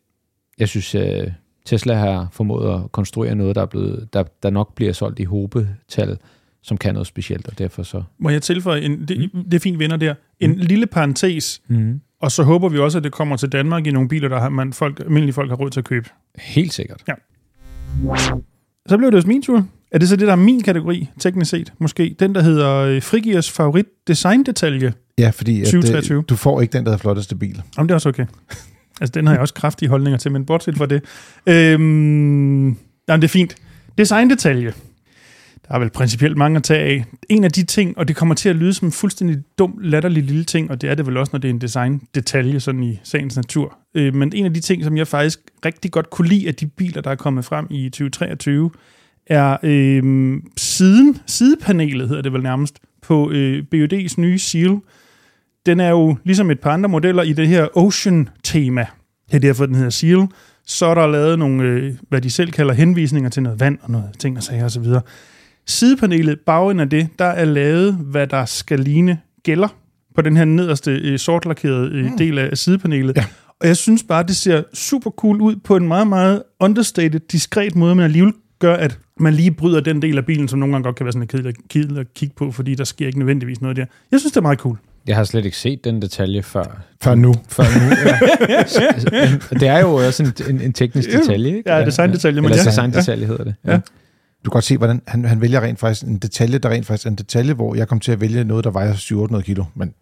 [0.59, 1.27] jeg synes, øh,
[1.65, 5.23] Tesla har formået at konstruere noget, der, er blevet, der, der nok bliver solgt i
[5.23, 6.17] hobetal,
[6.63, 8.03] som kan noget specielt, og derfor så...
[8.19, 12.01] Må jeg tilføje, en, det, det er fint venner der, en lille parentes, Mm.
[12.21, 14.49] og så håber vi også, at det kommer til Danmark i nogle biler, der har,
[14.49, 16.09] man, folk, almindelige folk har råd til at købe.
[16.35, 17.03] Helt sikkert.
[18.87, 19.67] Så blev det også min tur.
[19.91, 22.15] Er det så det, der er min kategori, teknisk set, måske?
[22.19, 24.93] Den, der hedder øh, Frigiers favorit designdetalje.
[25.17, 26.17] ja, fordi at, 2023.
[26.17, 27.61] øh, du får ikke den, der er flotteste bil.
[27.77, 28.25] Om det er også okay.
[29.01, 31.03] Altså, den har jeg også kraftige holdninger til, men bortset fra det.
[31.47, 33.55] Øhm, jamen, det er fint.
[33.97, 34.73] Designdetalje.
[35.67, 37.05] Der er vel principielt mange at tage af.
[37.29, 40.23] En af de ting, og det kommer til at lyde som en fuldstændig dum, latterlig
[40.23, 42.99] lille ting, og det er det vel også, når det er en designdetalje, sådan i
[43.03, 43.77] sagens natur.
[43.95, 46.67] Øh, men en af de ting, som jeg faktisk rigtig godt kunne lide af de
[46.67, 48.71] biler, der er kommet frem i 2023,
[49.29, 54.77] er øh, siden, sidepanelet, hedder det vel nærmest, på øh, BUD's nye Seal.
[55.65, 58.85] Den er jo ligesom et par andre modeller i det her Ocean-tema.
[59.27, 60.27] Det er derfor, den hedder Seal.
[60.65, 63.91] Så er der lavet nogle, øh, hvad de selv kalder henvisninger til noget vand og
[63.91, 64.85] noget ting og sager osv.
[65.67, 69.67] Sidepanelet, bagenden af det, der er lavet, hvad der skal ligne gælder
[70.15, 73.17] på den her nederste øh, sortlakkerede øh, del af sidepanelet.
[73.17, 73.25] Ja.
[73.61, 77.75] Og jeg synes bare, det ser super cool ud på en meget, meget understated, diskret
[77.75, 80.83] måde, men alligevel gør, at man lige bryder den del af bilen, som nogle gange
[80.83, 83.77] godt kan være sådan lidt kedelig, at kigge på, fordi der sker ikke nødvendigvis noget
[83.77, 83.85] der.
[84.11, 84.77] Jeg synes, det er meget cool.
[85.07, 86.81] Jeg har slet ikke set den detalje før.
[87.01, 87.33] Før nu.
[87.49, 89.59] Før nu, ja.
[89.59, 91.73] Det er jo også en, en, en teknisk detalje, ikke?
[91.73, 92.63] Ja, designdetalje, Eller ja.
[92.63, 93.55] designdetalje hedder det.
[93.65, 93.79] Ja.
[94.45, 97.05] Du kan godt se, hvordan han, han vælger rent faktisk en detalje, der rent faktisk
[97.05, 99.93] er en detalje, hvor jeg kom til at vælge noget, der vejer 700 kilo, men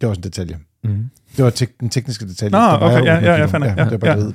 [0.00, 0.58] det er også en detalje.
[0.84, 1.10] Mm.
[1.36, 2.50] Det var tek- den tekniske detalje.
[2.50, 3.78] Nå, der okay, ja, 800 ja, ja, nok.
[3.78, 4.34] ja, Ja, det er batteriet.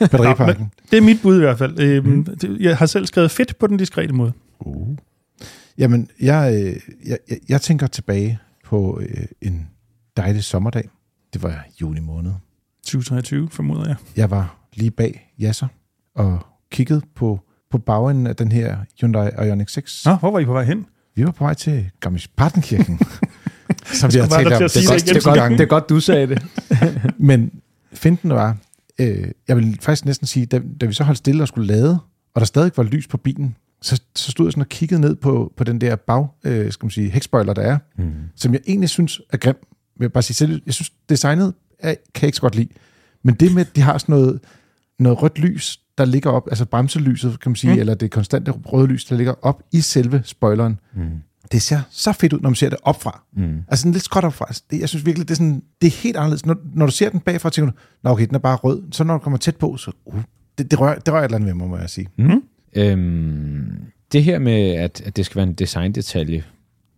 [0.00, 0.06] Ja.
[0.06, 0.72] Batteripakken.
[0.90, 1.80] Det er mit bud i hvert fald.
[1.80, 4.32] Øhm, det- Jeg har selv skrevet fedt på den diskrete måde.
[4.60, 4.96] Uh.
[5.78, 6.76] Jamen, jeg, øh,
[7.08, 9.68] jeg, jeg, jeg tænker tilbage på øh, en
[10.16, 10.88] dejlig sommerdag.
[11.32, 12.32] Det var juni måned.
[12.84, 13.96] 2023, formoder jeg.
[14.16, 15.66] Jeg var lige bag Yasser
[16.14, 16.38] og
[16.72, 17.40] kiggede på,
[17.70, 20.02] på bagenden af den her Hyundai Ioniq 6.
[20.06, 20.86] Nå, hvor var I på vej hen?
[21.14, 22.98] Vi var på vej til Garmisch-Partenkirken.
[23.92, 26.26] som vi har talt om Det, det godt, det, godt, det er godt, du sagde
[26.26, 26.42] det.
[27.18, 27.50] Men
[27.92, 28.56] finten var,
[28.98, 31.98] øh, jeg vil faktisk næsten sige, da, da vi så holdt stille og skulle lade,
[32.34, 35.14] og der stadig var lys på bilen, så, så stod jeg sådan og kiggede ned
[35.16, 38.12] på, på den der bag, øh, skal man sige, hækspoiler, der er, Mm.
[38.36, 39.56] som jeg egentlig synes er grim.
[39.98, 42.68] Vil jeg bare sige selv, jeg synes, designet er, kan jeg ikke så godt lide.
[43.22, 44.40] Men det med, at de har sådan noget,
[44.98, 47.78] noget rødt lys, der ligger op, altså bremselyset, kan man sige, mm.
[47.80, 51.02] eller det konstante røde lys, der ligger op i selve spoileren, Mm.
[51.52, 53.22] Det ser så fedt ud, når man ser det opfra.
[53.32, 53.58] Mm.
[53.68, 54.44] Altså sådan lidt skråt opfra.
[54.48, 56.46] Altså, Det, jeg synes virkelig, det er, sådan, det er helt anderledes.
[56.46, 58.82] Når, når du ser den bagfra, tænker du, Nå, okay, den er bare rød.
[58.92, 60.20] Så når du kommer tæt på, så uh,
[60.58, 62.08] det, det, rører, det rører et eller andet ved mig, må jeg sige.
[62.18, 62.42] Mm.
[62.76, 63.72] Øhm,
[64.12, 66.44] det her med, at, at det skal være en designdetalje,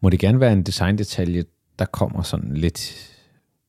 [0.02, 1.44] må det gerne være en designdetalje,
[1.78, 3.08] der kommer sådan lidt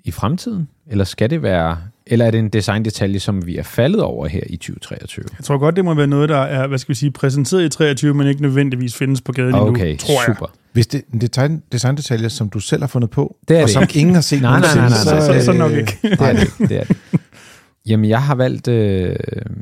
[0.04, 0.68] i fremtiden?
[0.88, 4.42] Eller skal det være, eller er det en designdetalje, som vi er faldet over her
[4.48, 5.26] i 2023?
[5.38, 7.70] Jeg tror godt, det må være noget, der er, hvad skal vi sige, præsenteret i
[7.70, 10.36] 23, men ikke nødvendigvis findes på gaden Okay, endnu, tror jeg.
[10.36, 10.46] super.
[10.74, 13.68] Hvis det er en design, designdetalje, som du selv har fundet på, Det er og
[13.68, 14.00] det som ikke.
[14.00, 15.98] ingen har set Nej, nej, nej, nej, nej, så- øh, så nok ikke.
[16.04, 16.98] Det er det, det er det.
[17.86, 18.68] Jamen, jeg har valgt...
[18.68, 19.16] Øh,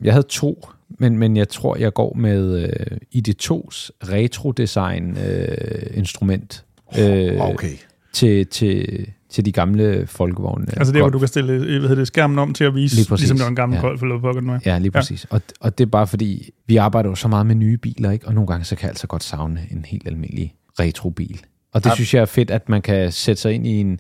[0.03, 0.67] jeg havde to,
[0.99, 6.63] men, men jeg tror, jeg går med øh, ID2's retro-design øh, instrument
[6.99, 7.73] øh, Okay.
[8.13, 10.65] til, til, til de gamle folkevogne.
[10.77, 13.07] Altså det, hvor du kan stille hvad hedder det, skærmen om til at vise, Lige
[13.09, 13.21] præcis.
[13.23, 13.81] ligesom det var en gammel Ja.
[13.81, 14.59] golf eller pokker nu er.
[14.65, 15.27] Ja, lige præcis.
[15.31, 15.35] Ja.
[15.35, 18.27] Og, og det er bare fordi, vi arbejder jo så meget med nye biler, ikke?
[18.27, 21.41] og nogle gange så kan jeg altså godt savne en helt almindelig retrobil.
[21.73, 21.95] Og det Ja.
[21.95, 23.99] synes jeg er fedt, at man kan sætte sig ind i en,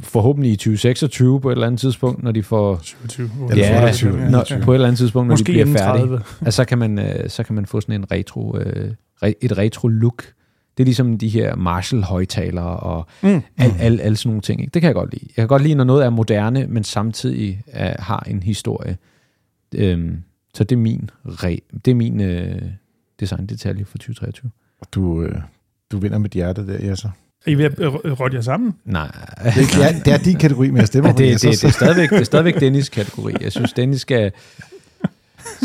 [0.00, 2.80] forhåbentlig i 2026 på et eller andet tidspunkt, når de får...
[2.82, 3.30] 27.
[3.50, 6.02] Eller Ja, 28, når, på et eller andet tidspunkt, når Måske de bliver færdige.
[6.06, 6.20] 30.
[6.40, 8.90] Altså, så kan man, øh, så kan man få sådan en retro, øh,
[9.40, 10.24] et retro look.
[10.82, 13.42] Det er ligesom de her Marshall-højtalere og Mm.
[13.58, 14.60] al, al, al sådan nogle ting.
[14.60, 14.70] Ikke?
[14.74, 15.24] Det kan jeg godt lide.
[15.36, 18.96] Jeg kan godt lide, når noget er moderne, men samtidig uh, har en historie.
[19.74, 20.16] Øhm,
[20.54, 22.62] så det er min, re, det er min øh,
[23.20, 24.50] designdetalje for 2023.
[24.94, 25.34] Du, øh,
[25.92, 27.08] du vinder mit hjerte der, Jesser.
[27.46, 28.74] Er I ved at øh, rådte jer sammen?
[28.84, 29.10] Nej,
[29.44, 31.60] Det, ja, det er din kategori, men jeg stemmer ja, på det, Jesser, det, det,
[31.60, 33.34] så- er stadigvæk, det er stadigvæk Dennis' kategori.
[33.40, 34.32] Jeg synes, Dennis skal,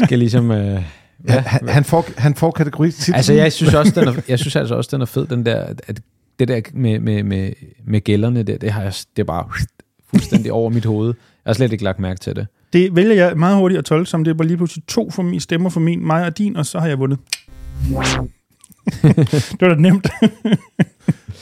[0.06, 0.51] skal ligesom...
[0.51, 0.84] Øh,
[1.27, 4.39] Ja, han, han, får, han får kategori til Altså, jeg synes, også, den er, jeg
[4.39, 6.01] synes altså også, den er fed, den der, at
[6.39, 7.51] det der med, med, med,
[7.86, 9.49] med gælderne der, det, har jeg, det er bare
[10.10, 11.08] fuldstændig over mit hoved.
[11.08, 12.47] Jeg har slet ikke lagt mærke til det.
[12.73, 15.39] Det vælger jeg meget hurtigt at tolke som, det var lige pludselig to for min
[15.39, 17.19] stemmer for min, mig og din, og så har jeg vundet.
[19.51, 20.08] det var da nemt.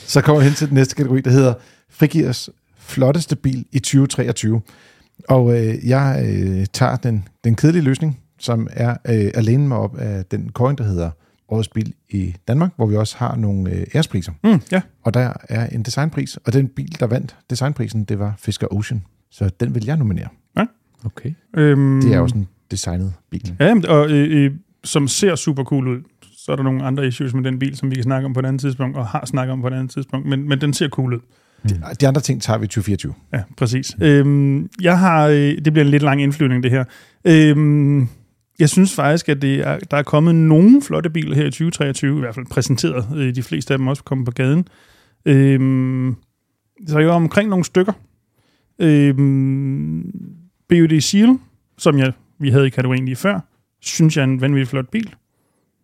[0.07, 1.53] Så kommer vi hen til den næste kategori, der hedder
[1.89, 4.61] Frigivers flotteste bil i 2023.
[5.29, 9.97] Og øh, jeg øh, tager den, den kedelige løsning, som er øh, alene mig op
[9.97, 11.09] af den coin, der hedder
[11.49, 14.31] Årets Bil i Danmark, hvor vi også har nogle øh, ærespriser.
[14.43, 14.81] Mm, ja.
[15.03, 19.03] Og der er en designpris, og den bil, der vandt designprisen, det var Fisker Ocean.
[19.31, 20.27] Så den vil jeg nominere.
[21.05, 21.31] Okay.
[21.57, 23.55] Øhm, Det er også en designet bil.
[23.59, 24.51] Ja, jamen, og øh, øh,
[24.83, 26.01] som ser super cool ud.
[26.37, 28.39] Så er der nogle andre issues med den bil, som vi kan snakke om på
[28.39, 30.89] et andet tidspunkt, og har snakket om på et andet tidspunkt, men, men den ser
[30.89, 31.19] cool ud.
[31.69, 33.13] De, de andre ting tager vi i 2024.
[33.33, 33.95] Ja, præcis.
[34.01, 36.83] Øhm, jeg har, øh, det bliver en lidt lang indflyvning, det her.
[37.25, 38.07] Øhm,
[38.59, 42.17] jeg synes faktisk, at det er, der er kommet nogle flotte biler her i 2023,
[42.17, 43.07] i hvert fald præsenteret.
[43.15, 44.67] Øh, de fleste af dem også kommet på gaden.
[45.25, 46.15] Øhm,
[46.87, 47.93] så jeg var omkring nogle stykker.
[48.79, 50.11] Øhm,
[50.69, 51.37] BUD Seal,
[51.77, 53.39] som jeg, vi havde i kategorien lige før,
[53.81, 55.15] synes jeg er en vanvittig flot bil.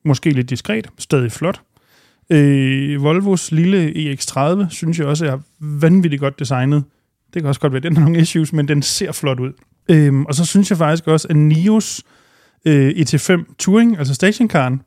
[0.05, 1.62] Måske lidt diskret, stadig flot.
[2.29, 6.84] Øh, Volvos lille EX30 synes jeg også er vanvittigt godt designet.
[7.34, 9.53] Det kan også godt være, at den har nogle issues, men den ser flot ud.
[9.89, 12.03] Øhm, og så synes jeg faktisk også, at Nios
[12.65, 14.82] øh, ET5 Touring, altså stationcaren,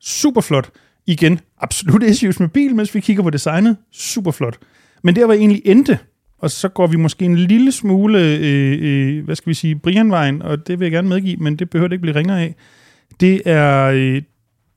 [0.00, 0.70] super flot.
[1.06, 3.76] Igen, absolut issues med bil, mens vi kigger på designet.
[3.92, 4.58] Super flot.
[5.02, 5.98] Men der var egentlig endte,
[6.38, 10.42] og så går vi måske en lille smule, øh, øh, hvad skal vi sige, Brianvejen,
[10.42, 12.54] og det vil jeg gerne medgive, men det behøver det ikke blive ringere af.
[13.20, 14.22] Det er, øh,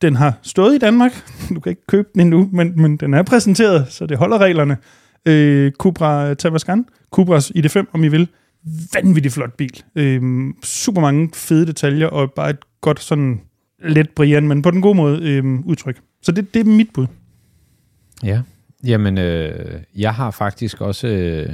[0.02, 1.12] den har stået i Danmark.
[1.56, 4.78] Du kan ikke købe den endnu, men, men den er præsenteret, så det holder reglerne.
[5.25, 8.28] Øh, Cupra Tavascan, Cupras ID5, om I vil.
[8.93, 9.84] Vanvittig flot bil.
[9.95, 10.22] Øh,
[10.63, 13.41] super mange fede detaljer, og bare et godt sådan
[13.84, 16.02] let Brian, men på den gode måde øh, udtryk.
[16.22, 17.08] Så det, det er mit bud.
[18.24, 18.41] Ja.
[18.84, 21.54] Jamen, øh, jeg har faktisk også øh,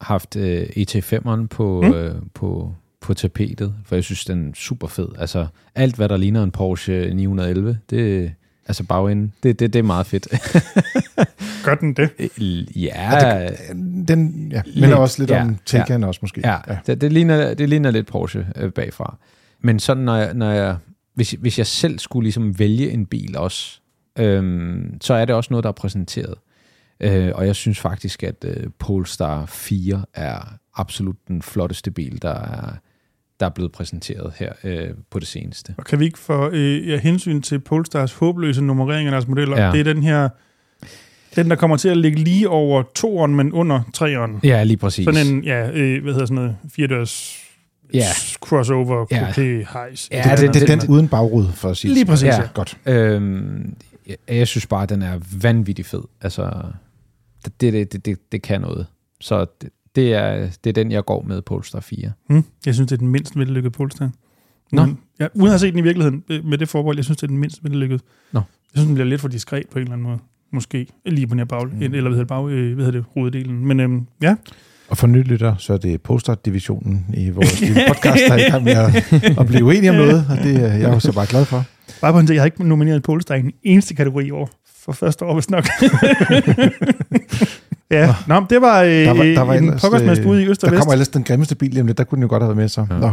[0.00, 1.92] haft øh, ET5'eren på, mm.
[1.92, 5.08] øh, på, på tapetet, for jeg synes, den er super fed.
[5.18, 8.32] Altså, alt, hvad der ligner en Porsche 911, det,
[8.66, 10.28] altså bagenden, det, det, det er meget fedt.
[11.64, 12.10] Gør den det?
[12.76, 13.48] ja, Ja,
[14.08, 16.40] Den ja, Lidt, minder også lidt ja, om Taycan også måske.
[16.44, 16.78] Ja, ja.
[16.86, 19.16] Det, det, ligner, det ligner lidt Porsche øh, bagfra.
[19.60, 20.76] Men sådan, når jeg, når jeg,
[21.14, 23.80] hvis, hvis jeg selv skulle ligesom vælge en bil også,
[24.18, 26.34] øhm, så er det også noget, der er præsenteret.
[27.00, 32.34] Øh, og jeg synes faktisk, at øh, Polestar 4 er absolut den flotteste bil, der
[32.34, 32.72] er,
[33.44, 35.74] der er blevet præsenteret her øh, på det seneste.
[35.78, 39.64] Og kan vi ikke få øh, ja, hensyn til Polestars håbløse nummerering af deres modeller?
[39.66, 39.72] Ja.
[39.72, 40.28] Det er den her,
[41.36, 44.40] den der kommer til at ligge lige over toeren, men under treeren.
[44.44, 45.04] Ja, lige præcis.
[45.04, 47.40] Sådan en, ja, øh, hvad hedder sådan noget, firedørs
[47.94, 48.04] Ja.
[48.40, 49.30] crossover, Ja.
[49.30, 49.40] coupé,
[49.72, 50.08] hejs.
[50.12, 52.42] Ja, det, det, det er den det- uden bagrude, for at sige Lige præcis, ja.
[52.54, 52.78] Godt.
[52.86, 53.74] Øhm,
[54.06, 56.02] jeg, jeg synes bare, at den er vanvittig fed.
[56.20, 56.62] Altså,
[57.44, 58.86] det, det, det, det, det kan noget.
[59.20, 62.12] Så det, det, er, det er den, jeg går med Polestar 4.
[62.28, 64.10] Hmm, jeg synes, det er den mindst vellykkede Polestar.
[64.72, 64.84] Nå.
[64.86, 67.16] Men, ja, uden at have set den i virkeligheden, øh, med det forbehold, jeg synes,
[67.16, 68.00] det er den mindst vellykkede.
[68.32, 68.40] Nå.
[68.40, 68.44] Jeg
[68.78, 70.18] synes, den bliver lidt for diskret på en eller anden måde.
[70.52, 70.86] Måske.
[71.06, 71.82] Lige på den her bag, mm.
[71.82, 73.66] eller hvad hedder bag, øh, hvad hedder det, hoveddelen.
[73.66, 74.36] Men øhm, ja,
[74.88, 78.72] Og for nylytter, så er det Poster-divisionen i vores podcast, der er i gang med
[78.72, 81.64] at, at blive uenige om noget, og det er jeg jo så bare glad for.
[82.00, 84.50] bare på en jeg har ikke nomineret Polestar i en eneste kategori i år.
[84.84, 85.64] For første år, hvis nok.
[87.94, 90.46] ja, Nå, men det var, øh, Der var, der var en ellers, pokkersmads bud i
[90.46, 92.28] øst og der kommer ellers den grimmeste bil lige om lidt, der kunne den jo
[92.28, 92.86] godt have været med så.
[92.90, 92.98] Ja.
[92.98, 93.10] Nå.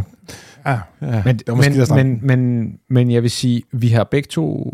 [0.66, 0.80] Ja.
[1.02, 4.72] Ja, Men, det var men, men, men, men jeg vil sige, vi har begge to...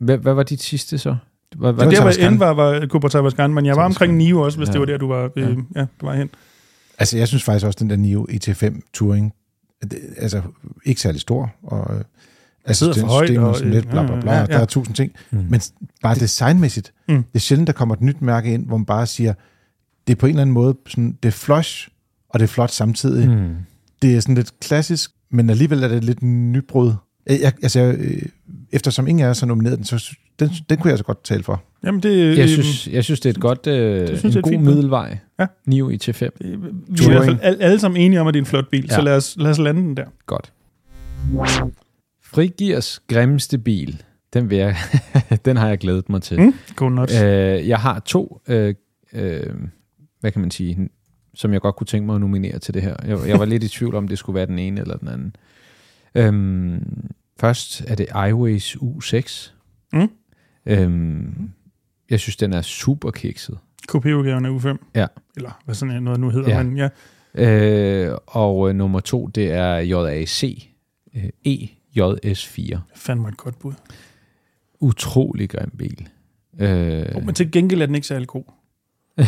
[0.00, 1.16] Hvad, hvad var dit sidste så?
[1.56, 4.16] Hvad, Det Så var der, hvor endte, var, var Cooper Tavascan, men jeg var omkring
[4.16, 4.72] Nio også, hvis Ja.
[4.72, 5.86] det var der, du var, øh, ja.
[6.00, 6.30] du var hen.
[6.98, 9.32] Altså, jeg synes faktisk også, den der Nio ET5 Touring,
[9.82, 10.42] det, altså,
[10.84, 11.86] ikke særlig stor, og
[12.66, 14.32] assistensting og, sådan lidt, bla bla bla.
[14.32, 14.46] ja, Ja.
[14.46, 15.12] Der er tusind ting.
[15.30, 15.44] Mm.
[15.50, 15.60] Men
[16.02, 17.14] bare designmæssigt, Mm.
[17.14, 17.22] mm.
[17.22, 19.34] det er sjældent, der kommer et nyt mærke ind, hvor man bare siger,
[20.06, 21.88] det er på en eller anden måde, sådan, det er flush,
[22.28, 23.28] og det er flot samtidig.
[23.28, 23.34] Mm.
[23.36, 23.54] Mm.
[24.02, 26.92] Det er sådan lidt klassisk, men alligevel er det lidt nybrud.
[27.26, 28.22] Jeg, jeg, altså, jeg, øh,
[28.72, 31.42] eftersom ingen af os har nomineret den, så den, den kunne jeg så godt tale
[31.42, 31.62] for.
[31.84, 34.42] Jamen, det, Jeg øh, synes, jeg synes, det er et godt, øh, synes er en
[34.42, 35.18] god fint middelvej.
[35.38, 35.46] Ja.
[35.66, 36.32] 9 i til 5.
[36.40, 36.68] øh, vi
[37.04, 38.86] er i hvert fald alle, alle sammen enige om, at det er en flot bil,
[38.90, 38.94] ja.
[38.94, 40.04] så lad os, lad os lande den der.
[40.26, 40.52] Godt.
[42.26, 44.02] Frigiers grimmeste bil.
[44.32, 44.76] Den, vil jeg,
[45.44, 46.40] den har jeg glædet mig til.
[46.40, 46.54] Mm.
[46.76, 47.22] Go nuts.
[47.22, 48.74] Øh, jeg har to, øh,
[49.12, 49.54] øh,
[50.20, 50.88] hvad kan man sige,
[51.34, 52.96] som jeg godt kunne tænke mig at nominere til det her.
[53.06, 55.36] Jeg, jeg var lidt i tvivl om, det skulle være den ene eller den anden.
[56.14, 57.10] Øhm,
[57.40, 59.52] først er det iWays U6.
[59.92, 60.08] Mm.
[60.66, 61.50] Øhm,
[62.10, 63.58] jeg synes, den er super kikset.
[63.88, 64.76] Kopiudgaven af U5.
[64.94, 65.06] Ja.
[65.36, 66.62] Eller hvad sådan noget nu hedder, Ja.
[66.62, 66.88] men ja.
[67.34, 70.44] Øh, og øh, nummer to, det er JAC
[71.16, 71.24] øh,
[71.98, 72.78] EJS4.
[72.94, 73.72] Fandme et godt bud.
[74.80, 76.08] Utrolig grim bil.
[76.58, 78.44] Øh, Oh, men til gengæld er den ikke særlig god.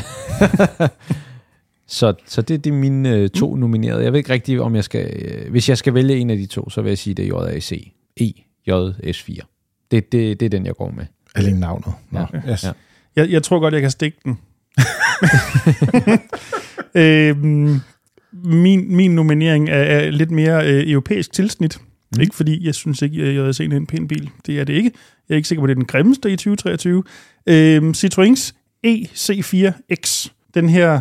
[1.86, 3.60] så, så det, det er mine øh, to mm.
[3.60, 4.02] nominerede.
[4.04, 5.22] Jeg ved ikke rigtig, om jeg skal...
[5.22, 7.50] Øh, hvis jeg skal vælge en af de to, så vil jeg sige, det er
[7.50, 7.72] JAC
[8.20, 9.38] EJS4.
[9.90, 11.06] Det, det, det er den, jeg går med.
[11.34, 11.94] Alene navnet.
[12.10, 12.52] Nå, Ja.
[12.52, 12.64] Yes.
[12.64, 12.72] Ja.
[13.16, 14.38] Jeg, jeg tror godt, jeg kan stikke den.
[17.02, 17.80] øhm,
[18.32, 21.80] min, min nominering er, er lidt mere øh, europæisk tilsnit.
[22.16, 22.20] Mm.
[22.20, 24.30] Ikke fordi jeg synes ikke, at jeg set en pæn bil.
[24.46, 24.90] Det er det ikke.
[25.28, 27.02] Jeg er ikke sikker på, at det er den grimmeste i 2023.
[27.46, 28.52] Øhm, Citroëns
[28.86, 30.30] EC4X.
[30.54, 31.00] Den her,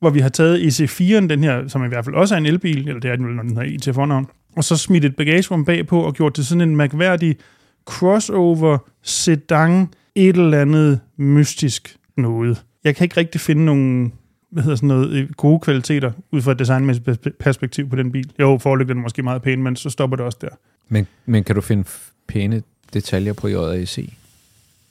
[0.00, 2.88] hvor vi har taget EC4'en, den her, som i hvert fald også er en elbil,
[2.88, 5.16] eller det er den vel, når den har i til fornavn, og så smidt et
[5.16, 7.36] bagagerum bagpå og gjort det sådan en mærkværdig
[7.84, 12.64] crossover, sedan, et eller andet mystisk noget.
[12.84, 14.12] Jeg kan ikke rigtig finde nogen
[14.50, 18.12] hvad hedder sådan noget, øh, gode kvaliteter ud fra et designmæssigt pers- perspektiv på den
[18.12, 18.30] bil.
[18.40, 20.48] Jo, forlygterne er måske meget pæne, men så stopper det også der.
[20.88, 21.84] Men, men kan du finde
[22.28, 22.62] pæne
[22.94, 23.98] detaljer på JAC?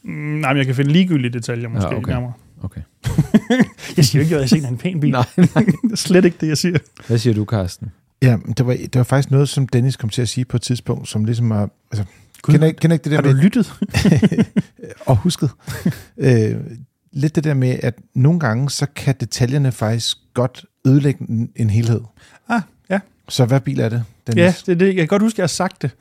[0.04, 2.12] Mm, nej, men jeg kan finde ligegyldige detaljer måske Ja, ja, okay.
[2.12, 2.34] nærmere.
[2.64, 2.82] Okay.
[3.98, 5.12] Jeg siger jo ikke, at jeg er en pæn bil.
[5.16, 6.78] Nej, det er slet ikke det, jeg siger.
[7.08, 7.92] Hvad siger du, Carsten?
[8.22, 10.62] Ja, det var, det var faktisk noget, som Dennis kom til at sige på et
[10.62, 11.68] tidspunkt, som ligesom er...
[11.92, 12.06] Altså,
[12.42, 13.44] Gud, kender, ikke- kender ikke det der Har du med...
[13.44, 13.74] lyttet?
[15.06, 15.50] og husket.
[16.18, 16.56] øh,
[17.16, 21.70] lidt det der med, at nogle gange, så kan detaljerne faktisk godt ødelægge en, en
[21.70, 22.02] helhed.
[22.50, 23.00] Ah, ja.
[23.30, 24.42] Så hvad bil er det, Dennis?
[24.42, 24.86] Ja, det er det.
[24.88, 25.92] Jeg kan godt huske, at jeg har sagt det.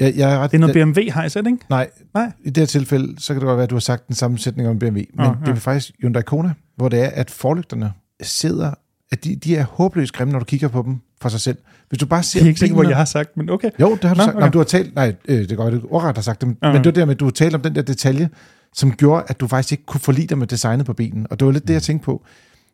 [0.00, 1.58] Jeg, jeg er ret, Det er noget BMW, har jeg set, ikke?
[1.70, 2.32] Nej, Nej.
[2.44, 4.38] i det her tilfælde, så kan det godt være, at du har sagt den samme
[4.38, 7.92] sætning om BMW, men Nå, det er faktisk Hyundai Kona, hvor det er, at forlygterne
[8.22, 8.70] sidder,
[9.12, 11.58] at de, de er håbløst grimme, når du kigger på dem for sig selv.
[11.88, 13.70] Hvis du bare ser Det er ikke sikkert, hvor jeg har sagt, men okay.
[13.80, 14.36] Jo, det har du Nå, sagt.
[14.36, 14.46] okay.
[14.46, 16.56] Nå, du har talt, nej, øh, det går godt, du ordret har sagt det, men,
[16.62, 18.28] Ja, men det var der med, at du har talt om den der detalje,
[18.76, 21.26] som gjorde, at du faktisk ikke kunne forlide dig med designet på bilen.
[21.30, 22.24] Og det var lidt det, jeg tænkte på.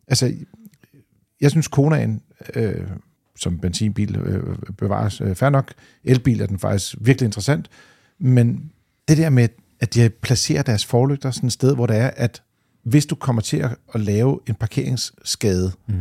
[0.07, 0.33] Altså,
[1.41, 2.21] jeg synes, Konaen,
[2.55, 2.87] øh,
[3.39, 5.73] som benzinbil øh, bevares øh, fair nok.
[6.03, 7.69] Elbil er den faktisk virkelig interessant.
[8.19, 8.71] Men
[9.07, 12.41] det der med, at de placerer deres forlygter sådan et sted, hvor det er, at
[12.83, 13.57] hvis du kommer til
[13.93, 15.95] at, lave en parkeringsskade, Mm.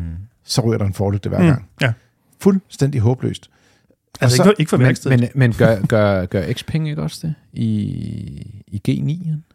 [0.44, 1.68] så ryger der en forlygte hver gang.
[1.80, 1.92] Ja.
[2.40, 3.50] Fuldstændig håbløst.
[4.20, 7.26] Altså, så- ikke, for- ikke for Men, men, men gør, gør, gør Xpeng ikke også
[7.26, 7.64] det i,
[8.66, 9.51] i G9'en?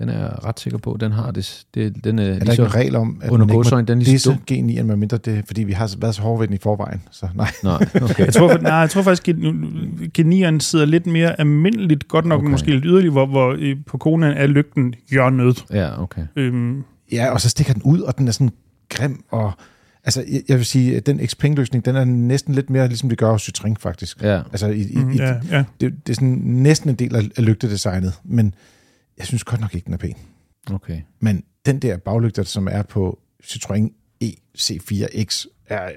[0.00, 1.64] Den er jeg ret sikker på, den har det.
[1.74, 3.80] det den er, Er lige der ikke en regel om, at under man ikke må
[3.80, 4.68] den er lige så disse dum.
[4.68, 7.02] G9'en, med mindre det, fordi vi har været så hårde ved den i forvejen.
[7.10, 7.50] Så nej.
[7.64, 7.74] Nej,
[8.10, 8.24] okay.
[8.24, 9.36] Jeg tror, nej, jeg tror faktisk, at
[10.18, 12.50] G9'eren sidder lidt mere almindeligt, godt nok Okay.
[12.50, 15.64] måske lidt yderligt, hvor, hvor øh, på konen er lygten hjørnet.
[15.72, 16.22] Ja, okay.
[16.36, 18.50] Øhm, Ja, og så stikker den ud, og den er sådan
[18.88, 19.52] grim, og
[20.04, 23.18] altså, jeg, jeg vil sige, at den Xpeng-løsning, den er næsten lidt mere, ligesom det
[23.18, 24.22] gør hos Citroën, faktisk.
[24.22, 24.42] Ja.
[24.52, 25.64] Altså, i, i, mm, i, ja, ja.
[25.80, 28.54] det, det er sådan næsten en del af, af lygtedesignet, men
[29.20, 30.14] jeg synes godt nok ikke, den er pæn.
[30.72, 31.00] Okay.
[31.20, 33.88] Men den der baglygter, som er på Citroën
[34.24, 35.88] EC4X, er,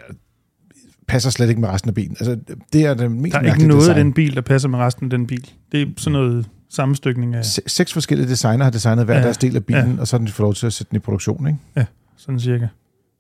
[1.07, 2.15] passer slet ikke med resten af bilen.
[2.19, 2.39] Altså,
[2.73, 3.97] det er det mest Der er ikke noget design.
[3.97, 5.51] af den bil, der passer med resten af den bil.
[5.71, 9.37] Det er sådan noget sammenstykning af Se- Seks forskellige designer har designet hver Ja, deres
[9.37, 10.01] del af bilen, ja.
[10.01, 11.47] og så har de fået lov til at sætte den i produktion.
[11.47, 11.87] Ikke?
[12.17, 12.67] sådan cirka.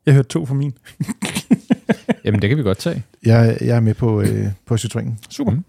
[0.05, 0.73] Jeg hørte to fra min.
[2.25, 3.03] Jamen, det kan vi godt tage.
[3.25, 5.09] Jeg, jeg er med på, øh, på Citroën.
[5.29, 5.51] Super.
[5.51, 5.63] Mm.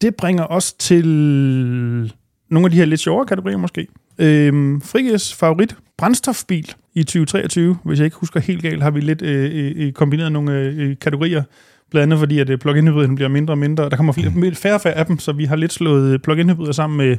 [0.00, 2.12] Det bringer os til
[2.50, 3.86] nogle af de her lidt sjovere kategorier måske.
[4.18, 7.78] Øhm, Friges favorit brændstofbil i 2023.
[7.84, 11.42] Hvis jeg ikke husker helt galt, har vi lidt øh, øh, kombineret nogle øh, kategorier.
[11.90, 13.84] Blandt andet fordi, at øh, plug-in hybriden bliver mindre og mindre.
[13.84, 16.18] og Der kommer flere, færre og færre af dem, så vi har lidt slået øh,
[16.18, 17.16] plug-in hybrider sammen med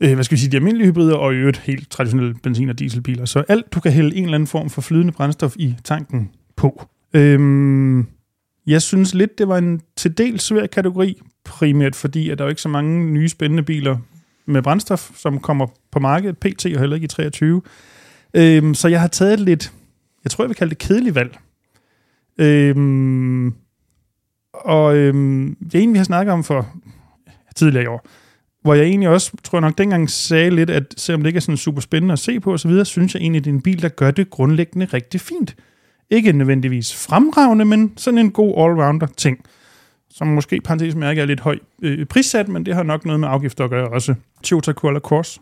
[0.00, 2.78] øh, hvad skal vi sige, de almindelige hybrider, og i øvrigt helt traditionelle benzin- og
[2.78, 3.24] dieselbiler.
[3.24, 6.86] Så alt, du kan hælde en eller anden form for flydende brændstof i tanken på.
[7.14, 8.06] Øhm,
[8.66, 12.46] jeg synes lidt, det var en til dels svær kategori, primært fordi, at der er
[12.46, 13.96] jo ikke så mange nye spændende biler
[14.48, 16.66] med brændstof, som kommer på markedet, pt.
[16.66, 17.62] og heller ikke i 23.
[18.34, 19.72] Øhm, så jeg har taget et lidt,
[20.24, 21.38] jeg tror, jeg vil kalde det kedeligt valg.
[22.38, 23.54] Øhm,
[24.52, 26.66] Og øhm, det er en, vi har snakket om for
[27.56, 28.06] tidligere i år,
[28.62, 31.40] hvor jeg egentlig også, tror jeg nok, dengang sagde lidt, at selvom det ikke er
[31.40, 33.88] sådan super spændende at se på osv., synes jeg egentlig, det er en bil, der
[33.88, 35.56] gør det grundlæggende rigtig fint.
[36.10, 39.38] Ikke nødvendigvis fremragende, men sådan en god allrounder ting,
[40.10, 43.28] som måske parentes mærke er lidt høj øh, prissat, men det har nok noget med
[43.28, 44.14] afgifter at gøre også.
[44.42, 45.40] Toyota Corolla Cross,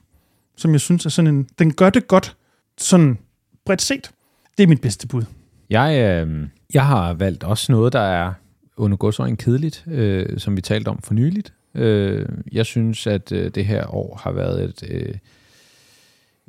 [0.56, 2.36] som jeg synes er sådan en, den gør det godt,
[2.78, 3.18] sådan
[3.64, 4.10] bredt set.
[4.56, 5.22] Det er mit bedste bud.
[5.70, 8.32] Jeg, øh, jeg har valgt også noget, der er
[8.76, 11.52] under godsøjen kedeligt, øh, som vi talte om for nyligt.
[11.74, 15.14] Øh, jeg synes, at øh, det her år har været et øh,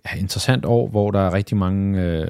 [0.05, 2.27] ja, interessant år, hvor der er rigtig mange øh,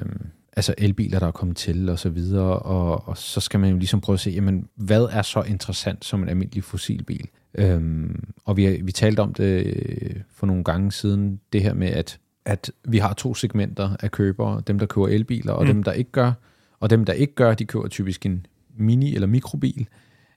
[0.58, 3.76] altså elbiler, der er kommet til og så videre, og, og så skal man jo
[3.76, 7.28] ligesom prøve at se, jamen, hvad er så interessant som en almindelig fossilbil?
[7.54, 12.18] Øhm, og vi, vi talte om det for nogle gange siden, det her med, at,
[12.44, 15.72] at vi har to segmenter af købere, dem der køber elbiler, og mm.
[15.72, 16.32] dem der ikke gør.
[16.80, 18.46] Og dem der ikke gør, de køber typisk en
[18.80, 19.88] mini- eller mikrobil,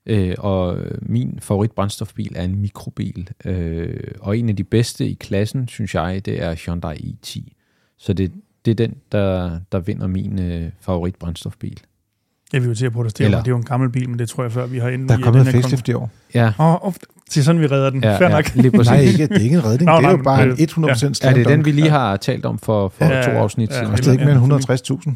[0.06, 3.30] øh, og min favoritbrændstofbil er en mikrobil.
[3.46, 7.54] Øh, og en af de bedste i klassen, synes jeg, det er Hyundai i10.
[7.98, 8.32] Så det,
[8.66, 11.80] det er den, der, der vinder min øh, favoritbrændstofbil.
[12.54, 14.30] Jeg vil jo til at protestere, Eller- det er jo en gammel bil, men det
[14.30, 16.10] tror jeg før, vi har inden Der er kommet den en facelift i år.
[16.36, 16.94] Ja, Åh, oh, oh,
[17.30, 18.04] det er sådan, vi redder den.
[18.04, 18.56] ja, Fair ja nok.
[18.56, 18.78] lige.
[18.78, 19.86] Nej, ikke, det er ikke en redning.
[19.86, 20.94] Nå, det er nej, jo bare en men- 100% ja.
[21.14, 21.66] slam Er det den, dunk.
[21.66, 23.88] vi lige har talt om for, for Ja, to afsnit ja, siden?
[23.88, 23.92] ja.
[23.96, 24.54] Koster ikke mere Ja, end
[25.10, 25.12] 160.000.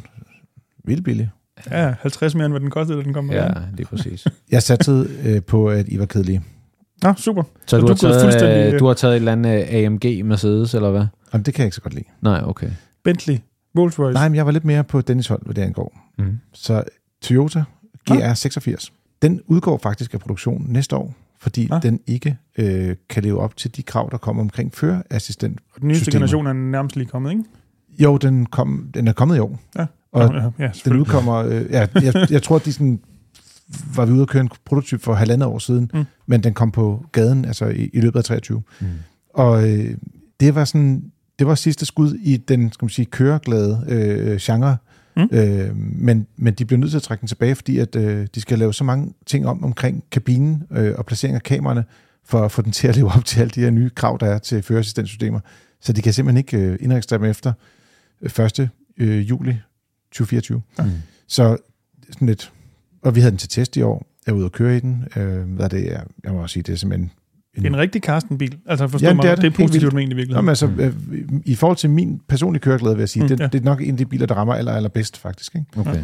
[0.85, 1.29] Vildt billigt.
[1.71, 3.35] Ja, 50 mere, end hvad den kostede, da den kom med.
[3.35, 4.27] Ja, lige præcis.
[4.51, 6.41] Jeg satte øh, på, at I var kedelige.
[7.03, 7.43] Nå, super.
[7.67, 9.31] Så, du du, har er gået fuldstændig, taget, øh, øh, du har taget et eller
[9.31, 11.05] andet øh, AMG Mercedes, eller hvad?
[11.33, 12.05] Jamen, det kan jeg ikke så godt lide.
[12.21, 12.69] Nej, okay.
[13.05, 13.37] Bentley,
[13.77, 14.13] Rolls Royce.
[14.13, 15.97] Nej, men jeg var lidt mere på Dennis hold, hvad det angår.
[16.17, 16.39] Mm.
[16.53, 16.83] Så
[17.21, 17.63] Toyota
[18.11, 18.89] GR86,
[19.21, 21.83] den udgår faktisk af produktion næste år, fordi Ah.
[21.83, 25.59] den ikke øh, kan leve op til de krav, der kommer omkring førerassistent.
[25.75, 27.43] Og den nyeste generation er nærmest lige kommet, ikke?
[27.99, 29.59] Jo, den, kom, den er kommet i år.
[29.77, 29.85] Ja.
[30.11, 32.99] Og ja, ja, Den udkommer, øh, ja, jeg, jeg tror, de sådan,
[33.95, 36.03] var vi ude at køre en prototyp for halvandet år siden, mm.
[36.27, 38.61] men den kom på gaden altså i, i løbet af 23.
[38.81, 38.87] Mm.
[39.33, 39.97] Og øh,
[40.39, 44.77] det var sådan, det var sidste skud i den, skal man sige, køreglade øh, genre.
[45.17, 45.27] Mm.
[45.31, 48.41] Øh, men, men de blev nødt til at trække den tilbage, fordi at, øh, de
[48.41, 51.83] skal lave så mange ting om omkring kabinen øh, og placering af kameraerne,
[52.25, 54.25] for at få den til at leve op til alle de her nye krav, der
[54.25, 55.39] er til førerassistentsystemer.
[55.81, 57.53] Så de kan simpelthen ikke øh, indregistrere dem efter
[58.21, 58.69] øh, 1.
[58.97, 59.59] Øh, juli
[60.11, 60.61] 2024.
[60.79, 60.85] Mm.
[61.27, 61.57] Så
[62.11, 62.51] sådan lidt,
[63.01, 64.05] og vi havde den til test i år.
[64.25, 65.07] Jeg er ude og køre i den.
[65.15, 67.11] Øh, hvad det er, jeg må også sige, det er simpelthen...
[67.57, 68.57] Er en rigtig Carsten-bil.
[68.67, 70.35] Altså forstå Ja, mig, det er det, er positivt egentlig i virkeligheden.
[70.35, 70.93] Nå, men altså, øh,
[71.45, 73.47] i forhold til min personlige køreglæde, vil jeg sige, Mm, det, ja.
[73.47, 75.55] det er nok en af de biler, der rammer aller, allerbedst, faktisk.
[75.55, 75.67] Ikke?
[75.79, 76.01] Okay.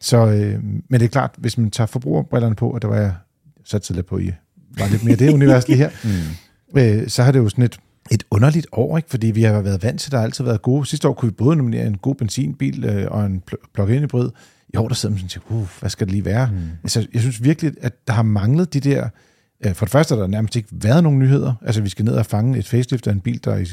[0.00, 3.12] Så, øh, men det er klart, hvis man tager forbrugerbrillerne på, og der var jeg
[3.64, 4.30] sat lidt på, I
[4.78, 5.90] var lidt mere det univers lige her,
[6.74, 6.78] Mm.
[6.80, 7.78] øh, så har det jo sådan et,
[8.10, 9.10] et underligt år, ikke?
[9.10, 10.86] fordi vi har været vant til, at der har altid været gode.
[10.86, 14.30] Sidste år kunne vi både nominere en god benzinbil øh, og en pl- plug-in hybrid.
[14.74, 16.50] I år der sidder man sådan og tænker, uh, hvad skal det lige være?
[16.52, 16.58] Mm.
[16.82, 19.08] Altså, jeg synes virkelig, at der har manglet de der...
[19.66, 21.54] øh, For det første har der nærmest ikke været nogen nyheder.
[21.62, 23.64] Altså, vi skal ned og fange et facelift af en bil, der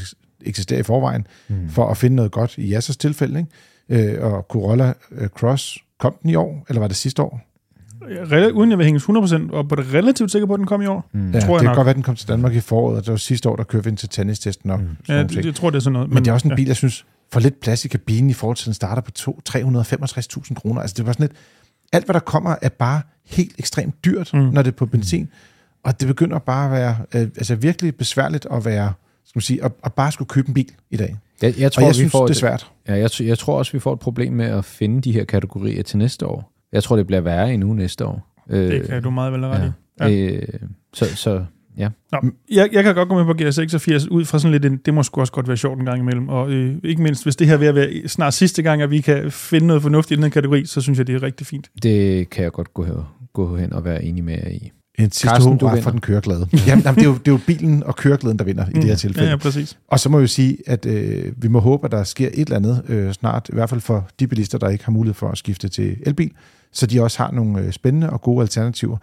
[0.45, 1.69] eksisterer i forvejen, Mm.
[1.69, 3.45] for at finde noget godt i Jassers tilfælde.
[3.89, 4.13] Ikke?
[4.17, 7.41] Øh, og Corolla øh, Cross, kom den i år, eller var det sidste år?
[8.01, 10.81] Rel- uden jeg vil hænge 100% op på det relativt sikker på, at den kom
[10.81, 11.09] i år.
[11.13, 11.31] Mm.
[11.31, 11.71] Ja, tror jeg det nok.
[11.71, 13.55] kan godt være, at den kom til Danmark i foråret, og det var sidste år,
[13.55, 14.79] der kørte vi ind til tennistesten op.
[14.79, 14.85] Mm.
[14.85, 14.95] Mm.
[15.09, 16.07] Ja, det, jeg tror, det er sådan noget.
[16.09, 18.33] Men, men det er også en bil, jeg synes, får lidt plads i kabinen i
[18.33, 20.81] forhold til, den starter på to- 365.000 kroner.
[20.81, 21.31] Altså det var sådan lidt,
[21.93, 24.39] alt hvad der kommer er bare helt ekstremt dyrt, Mm.
[24.39, 24.45] mm.
[24.45, 25.29] når det er på benzin.
[25.83, 28.93] Og det begynder bare at være øh, altså virkelig besværligt at være,
[29.25, 31.17] skal man sige, at, at bare skulle købe en bil i dag.
[31.41, 32.71] Jeg, jeg tror, Og jeg vi synes, får det er et- svært.
[32.87, 35.83] Ja, jeg, jeg tror også, vi får et problem med at finde de her kategorier
[35.83, 36.51] til næste år.
[36.71, 38.33] Jeg tror, det bliver værre endnu næste år.
[38.49, 39.71] Øh, Det kan du meget vel ret i.
[40.03, 40.07] ja.
[40.07, 40.33] Ja.
[40.35, 40.47] Øh,
[40.93, 41.45] så, så
[41.77, 41.89] ja.
[42.11, 42.19] Nå,
[42.51, 45.03] jeg, jeg kan godt gå med på GR86 ud fra sådan lidt en, det må
[45.03, 47.53] sgu også godt være sjovt en gang imellem, og øh, ikke mindst, hvis det her
[47.53, 50.23] er ved at være snart sidste gang, at vi kan finde noget fornuftigt i den
[50.23, 51.71] her kategori, så synes jeg, det er rigtig fint.
[51.83, 54.71] Det kan jeg godt gå, her, gå hen og være enig med jer i.
[55.03, 55.81] En sidste Carsten, vinder.
[55.81, 56.47] for den køreglade.
[56.67, 58.83] jamen, jamen, det, er jo, det er jo bilen og køreglæden, der vinder i det
[58.83, 59.21] her tilfælde.
[59.21, 59.25] Mm.
[59.25, 59.77] Ja, ja, præcis.
[59.87, 62.55] Og så må vi sige, at øh, vi må håbe, at der sker et eller
[62.55, 65.37] andet øh, snart, i hvert fald for de bilister, der ikke har mulighed for at
[65.37, 66.31] skifte til elbil,
[66.71, 68.97] så de også har nogle øh, spændende og gode alternativer.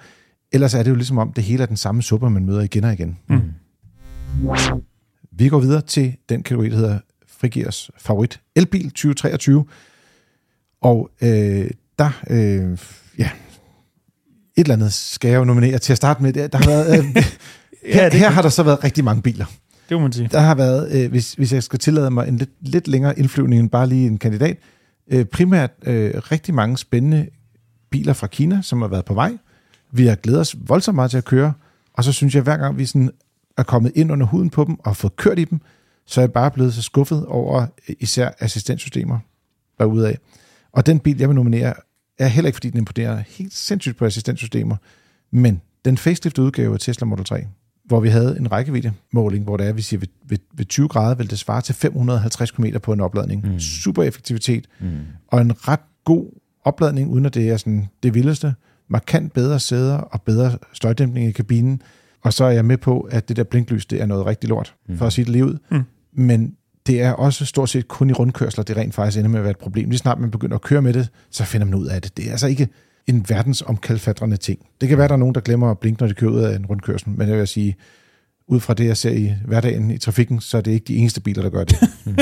[0.53, 2.84] Ellers er det jo ligesom om, det hele er den samme suppe, man møder igen
[2.84, 3.18] og igen.
[3.28, 3.40] Mm.
[5.32, 9.64] Vi går videre til den kategori, der hedder Frigears favorit elbil 2023.
[10.80, 12.78] Og øh, der, øh,
[13.18, 13.30] ja,
[14.59, 16.32] et eller andet skal jeg jo nominere til at starte med.
[16.32, 17.04] Der har været, øh,
[17.94, 19.46] her, her har der så været rigtig mange biler.
[19.88, 20.28] Det må man sige.
[20.32, 23.61] Der har været, øh, hvis, hvis jeg skal tillade mig en lidt, lidt længere indflyvning
[23.61, 24.59] end bare lige en kandidat,
[25.11, 27.28] øh, primært øh, rigtig mange spændende
[27.90, 29.36] biler fra Kina, som har været på vej.
[29.92, 31.52] Vi har glædet os voldsomt meget til at køre,
[31.92, 33.11] og så synes jeg, hver gang vi sådan
[33.56, 35.61] er kommet ind under huden på dem og har fået kørt i dem,
[36.06, 39.18] så er jeg bare blevet så skuffet over øh, især assistenssystemer
[39.78, 40.18] derudaf.
[40.72, 41.74] Og den bil, jeg vil nominere,
[42.19, 44.77] er heller ikke, fordi den imponerer helt sindssygt på assistenssystemer,
[45.31, 47.47] Men den faceliftede udgave af Tesla Model 3,
[47.85, 51.14] hvor vi havde en rækkeviddemåling, hvor det er, vi siger, ved, ved, ved 20 grader
[51.14, 53.53] vil det svare til 550 km på en opladning.
[53.53, 53.61] Mm.
[53.61, 54.89] Super effektivitet, mm.
[55.29, 56.27] og en ret god
[56.64, 58.55] opladning, uden at det er sådan det vildeste.
[58.89, 61.83] Markant bedre sæder og bedre støjdæmpning i kabinen.
[62.23, 64.75] Og så er jeg med på, at det der blinklys, det er noget rigtig lort,
[64.89, 64.99] mm.
[64.99, 65.59] for at sige det lige ud.
[65.71, 65.83] Mm.
[66.12, 66.57] Men
[66.89, 69.51] det er også stort set kun i rundkørsler, det rent faktisk ender med at være
[69.51, 69.91] et problem.
[69.91, 72.16] Lige snart man begynder at køre med det, så finder man ud af det.
[72.16, 72.68] Det er altså ikke
[73.07, 74.59] en verdensomkalfatrende ting.
[74.80, 76.57] Det kan være, der er nogen, der glemmer at blinke, når de kører ud af
[76.57, 77.76] en rundkørsel, men jeg vil sige,
[78.47, 81.20] ud fra det, jeg ser i hverdagen i trafikken, så er det ikke de eneste
[81.20, 81.80] biler, der gør det.
[82.07, 82.14] jeg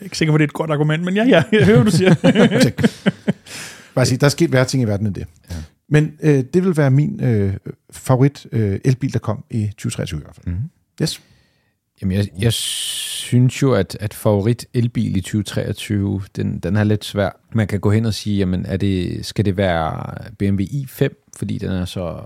[0.00, 1.90] er ikke sikker på, det er et godt argument, men ja, ja, jeg hører, du
[1.90, 2.14] siger.
[3.94, 5.26] Bare sige, der er sket værre ting i verden end det.
[5.50, 5.56] Ja.
[5.88, 7.54] Men øh, det vil være min øh,
[7.90, 10.54] favorit øh, elbil, der kom i 2023 i hvert fald.
[10.54, 10.60] Mm.
[11.02, 11.20] Yes.
[12.04, 17.04] Jamen, jeg, jeg synes jo, at, at favorit elbil i 2023, den, den er lidt
[17.04, 17.30] svær.
[17.52, 21.58] Man kan gå hen og sige, jamen, er det, skal det være BMW i5, fordi
[21.58, 22.22] den er så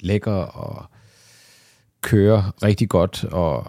[0.00, 0.84] lækker og
[2.02, 3.66] kører rigtig godt og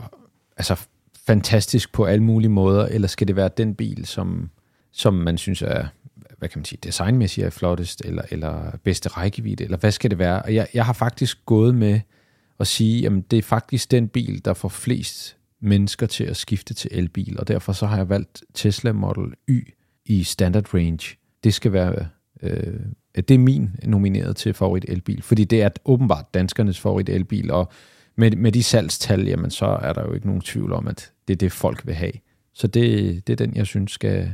[0.57, 0.87] altså
[1.27, 4.49] fantastisk på alle mulige måder, eller skal det være den bil, som,
[4.91, 5.85] som man synes er,
[6.37, 10.19] hvad kan man sige, designmæssigt er flottest, eller, eller bedste rækkevidde, eller hvad skal det
[10.19, 10.41] være?
[10.41, 11.99] Og jeg, jeg har faktisk gået med
[12.59, 16.73] at sige, jamen det er faktisk den bil, der får flest mennesker til at skifte
[16.73, 19.73] til elbil, og derfor så har jeg valgt Tesla Model Y
[20.05, 21.17] i standard range.
[21.43, 22.07] Det skal være,
[22.41, 22.79] øh,
[23.15, 27.71] det er min nomineret til favorit elbil, fordi det er åbenbart danskernes favorit elbil, og
[28.15, 31.33] med, med de salgstal, jamen så er der jo ikke nogen tvivl om, at det
[31.33, 32.13] er det, folk vil have.
[32.53, 34.33] Så det, det er den, jeg synes skal,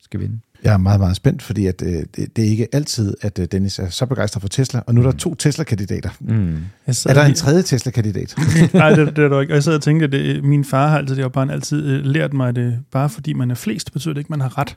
[0.00, 0.40] skal vinde.
[0.64, 3.46] Jeg er meget, meget spændt, fordi at, øh, det, det er ikke altid, at øh,
[3.52, 5.18] Dennis er så begejstret for Tesla, og nu er der mm.
[5.18, 6.10] to Tesla-kandidater.
[6.20, 6.56] Mm.
[6.86, 8.34] Er der en tredje Tesla-kandidat?
[8.74, 9.52] Nej, det, det er der ikke.
[9.52, 11.86] Og jeg sidder og tænker, at det, min far har altid, det har bare altid
[11.86, 14.40] øh, lært mig, at det bare fordi man er flest, betyder det ikke, at man
[14.40, 14.76] har ret.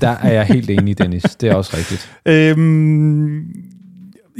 [0.00, 1.22] Der er jeg helt enig, Dennis.
[1.22, 2.10] Det er også rigtigt.
[2.26, 3.44] øhm,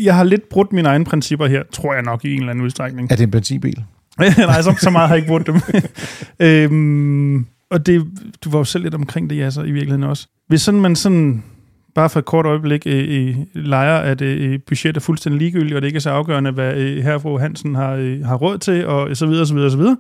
[0.03, 2.65] jeg har lidt brudt mine egne principper her, tror jeg nok i en eller anden
[2.65, 3.13] udstrækning.
[3.13, 3.85] Er det en benzinbil?
[4.19, 5.61] Nej, så, så meget har jeg ikke brudt dem.
[6.47, 8.07] øhm, og det,
[8.45, 10.29] du var jo selv lidt omkring det, ja, så i virkeligheden også.
[10.51, 11.45] Hvis sådan man sådan,
[11.95, 15.75] bare for et kort øjeblik, øh, i leger, at øh, øh budgettet er fuldstændig ligegyldigt,
[15.75, 18.87] og det ikke er så afgørende, hvad øh, herfru Hansen har, øh, har råd til,
[18.87, 19.97] og så videre, så videre, så videre.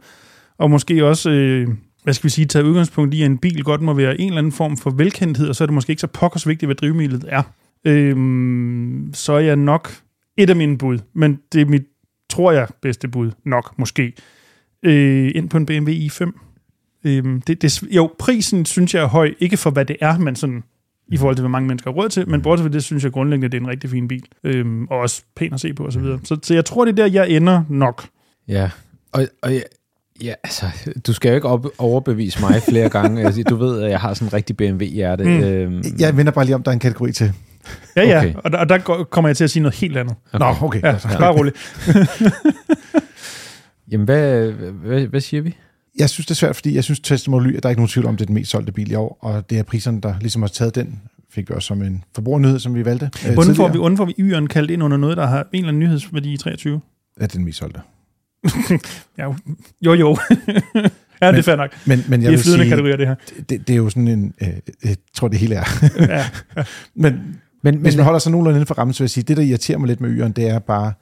[0.59, 1.69] Og måske også, øh,
[2.03, 4.39] hvad skal vi sige, tage udgangspunkt i, at en bil godt må være en eller
[4.39, 7.25] anden form for velkendthed, og så er det måske ikke så pokkers vigtigt, hvad drivmidlet
[7.29, 7.43] er.
[7.85, 8.17] Øh,
[9.13, 9.93] så er jeg nok
[10.37, 11.85] et af mine bud, men det er mit,
[12.31, 14.13] tror jeg, bedste bud, nok måske,
[14.83, 16.50] øh, ind på en BMW i5.
[17.05, 20.37] Øhm, det, det, jo, prisen synes jeg er høj, ikke for hvad det er, men
[20.37, 20.63] sådan
[21.09, 22.43] i forhold til, hvor mange mennesker har råd til, men mm.
[22.43, 25.23] bortset fra det, synes jeg grundlæggende, det er en rigtig fin bil, øhm, og også
[25.37, 26.03] pæn at se på osv.
[26.03, 26.25] Så, mm.
[26.25, 28.07] så, så jeg tror, det er der, jeg ender nok.
[28.49, 28.71] Ja,
[29.13, 29.61] og, og ja,
[30.23, 30.67] ja, altså,
[31.07, 33.25] du skal jo ikke op, overbevise mig flere gange.
[33.25, 35.25] altså, du ved, at jeg har sådan en rigtig BMW-hjerte.
[35.25, 35.41] Mm.
[35.41, 35.83] Øhm.
[35.99, 37.33] Jeg vender bare lige om, der er en kategori til.
[37.97, 38.35] Ja, ja, okay.
[38.35, 38.79] og, der, og der
[39.11, 40.15] kommer jeg til at sige noget helt andet.
[40.33, 40.45] Okay.
[40.45, 40.83] Nå, okay.
[40.83, 41.57] Ja, bare roligt.
[43.91, 45.57] Jamen, hvad, hvad, hvad siger vi?
[45.99, 47.89] Jeg synes, det er svært, fordi jeg synes, Tesla Model Y, der er ikke nogen
[47.89, 50.15] tvivl om, det er den mest solgte bil i år, og det er priserne, der
[50.21, 53.55] ligesom har taget den, fik vi også som en forbrugernyhed, som vi valgte øh, Hvordan
[53.55, 55.81] får vi, hvordan får vi Y'eren kaldt ind under noget, der har en eller anden
[55.81, 56.81] nyhedsværdi i 23?
[57.21, 57.81] Ja, det er den mest solgte.
[59.19, 59.25] ja,
[59.83, 60.19] jo, jo.
[61.23, 61.71] ja, men, det er fair nok.
[61.87, 63.15] Men, men jeg det er flydende sige, kategorier, det her.
[63.49, 64.49] Det, det er jo sådan en, øh,
[64.85, 65.65] jeg tror, det hele er.
[65.99, 66.27] ja,
[66.57, 66.65] ja.
[66.95, 69.37] Men, men, hvis man holder sig nogenlunde inden for rammen, så vil jeg sige, det,
[69.37, 70.93] der irriterer mig lidt med Y'eren, det er bare,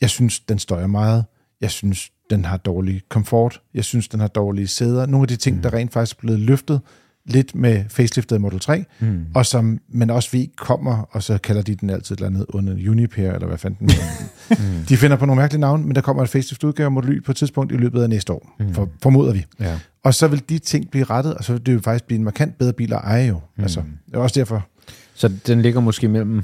[0.00, 1.24] jeg synes, den støjer meget.
[1.60, 3.60] Jeg synes, den har dårlig komfort.
[3.74, 5.06] Jeg synes, den har dårlige sæder.
[5.06, 5.62] Nogle af de ting, mm.
[5.62, 6.80] der rent faktisk er blevet løftet
[7.28, 9.26] lidt med faceliftet Model 3, mm.
[9.34, 12.46] og som man også ved kommer, og så kalder de den altid et eller andet
[12.48, 13.90] under Uniper, eller hvad fanden.
[14.50, 14.84] mm.
[14.88, 17.32] De finder på nogle mærkelige navne, men der kommer et facelift udgave Model Y på
[17.32, 18.74] et tidspunkt i løbet af næste år, mm.
[18.74, 19.46] for, formoder vi.
[19.60, 19.78] Ja.
[20.04, 22.24] Og så vil de ting blive rettet, og så vil det jo faktisk blive en
[22.24, 23.40] markant bedre bil at eje jo.
[23.56, 23.62] Mm.
[23.62, 24.66] Altså, det er også derfor.
[25.14, 26.42] Så den ligger måske mellem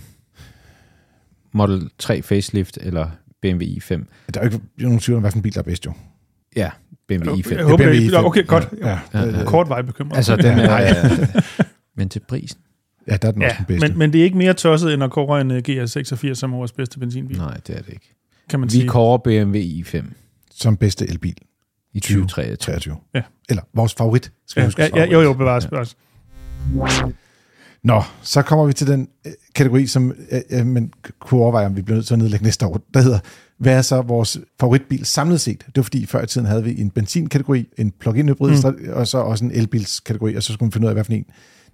[1.53, 3.09] Model 3 facelift eller
[3.45, 3.95] BMW i5.
[4.35, 5.93] Der er jo ikke nogen tvivl om, hvilken bil der er bedst, jo.
[6.57, 6.71] Ja,
[7.09, 7.55] BMW i5.
[7.55, 8.17] Jeg håber, BMW i5.
[8.17, 8.69] Okay, godt.
[8.81, 10.17] Ja, ja, ja, Kort vej bekymret.
[10.17, 10.95] Altså, den er, ja.
[11.97, 12.61] men til prisen.
[13.09, 13.89] Ja, der er den ja, også den bedste.
[13.89, 16.73] Men, men det er ikke mere tosset, end at kåre en uh, GR86 som vores
[16.73, 17.37] bedste benzinbil.
[17.37, 18.15] Nej, det er det ikke.
[18.49, 18.89] Kan man Vi sige.
[18.89, 20.05] kårer BMW i5.
[20.51, 21.37] Som bedste elbil.
[21.93, 22.97] I 2023.
[23.15, 23.23] Ja.
[23.49, 24.83] Eller vores favorit, skal ja, huske.
[24.83, 25.97] Ja, ja, jo, jo, bevares, bevares.
[27.85, 31.77] Nå, så kommer vi til den øh, kategori, som øh, øh, man kunne overveje, om
[31.77, 32.81] vi bliver nødt til at nedlægge næste år.
[32.95, 33.19] Der hedder,
[33.59, 35.59] hvad er så vores favoritbil samlet set?
[35.67, 38.89] Det var fordi, før i tiden havde vi en benzinkategori, en plug-in hybrid, mm.
[38.93, 41.25] og så også en elbilskategori, og så skulle man finde ud af, hvad for en.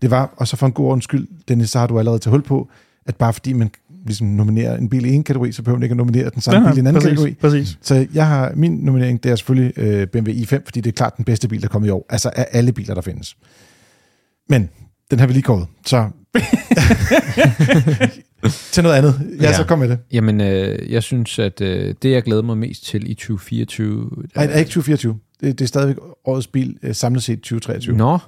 [0.03, 2.31] Det var, og så for en god ordens skyld, Dennis, så har du allerede til
[2.31, 2.69] hul på,
[3.07, 3.71] at bare fordi man
[4.07, 6.61] ligesom nominerer en bil i en kategori, så behøver man ikke at nominere den samme
[6.61, 7.35] ja, bil i en anden præcis, kategori.
[7.41, 7.79] Præcis.
[7.83, 11.17] Så jeg har, min nominering, det er selvfølgelig øh, BMW i5, fordi det er klart
[11.17, 12.07] den bedste bil, der kommer i år.
[12.09, 13.37] Altså af alle biler, der findes.
[14.49, 14.69] Men
[15.11, 15.67] den har vi lige kåret.
[15.87, 16.09] Så
[18.73, 19.21] til noget andet.
[19.41, 19.53] Ja, ja.
[19.53, 19.99] Så kom med det.
[20.13, 24.11] Jamen, øh, jeg synes, at øh, det, jeg glæder mig mest til i 2024...
[24.37, 25.19] Nej, det er ikke 2024.
[25.41, 27.97] Det, det er stadigvæk årets bil øh, samlet set 2023.
[27.97, 28.19] Nå,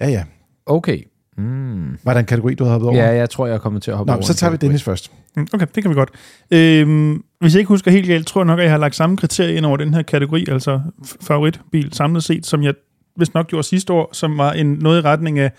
[0.00, 0.24] Ja, ja.
[0.66, 0.98] okay.
[1.38, 1.96] Mm.
[2.04, 2.98] Var der en kategori, du havde hoppet over?
[2.98, 4.56] Ja, jeg tror, jeg er kommet til at hoppe Nå, over så tager vi.
[4.56, 5.12] Dennis først.
[5.36, 6.10] Mm, Okay, det kan vi godt.
[6.50, 9.16] Øhm, hvis jeg ikke husker helt galt, tror jeg nok, at jeg har lagt samme
[9.16, 10.80] kriterier ind over den her kategori, altså
[11.20, 12.74] favoritbil samlet set, som jeg
[13.16, 15.52] hvis nok gjorde sidste år, som var en noget i retning af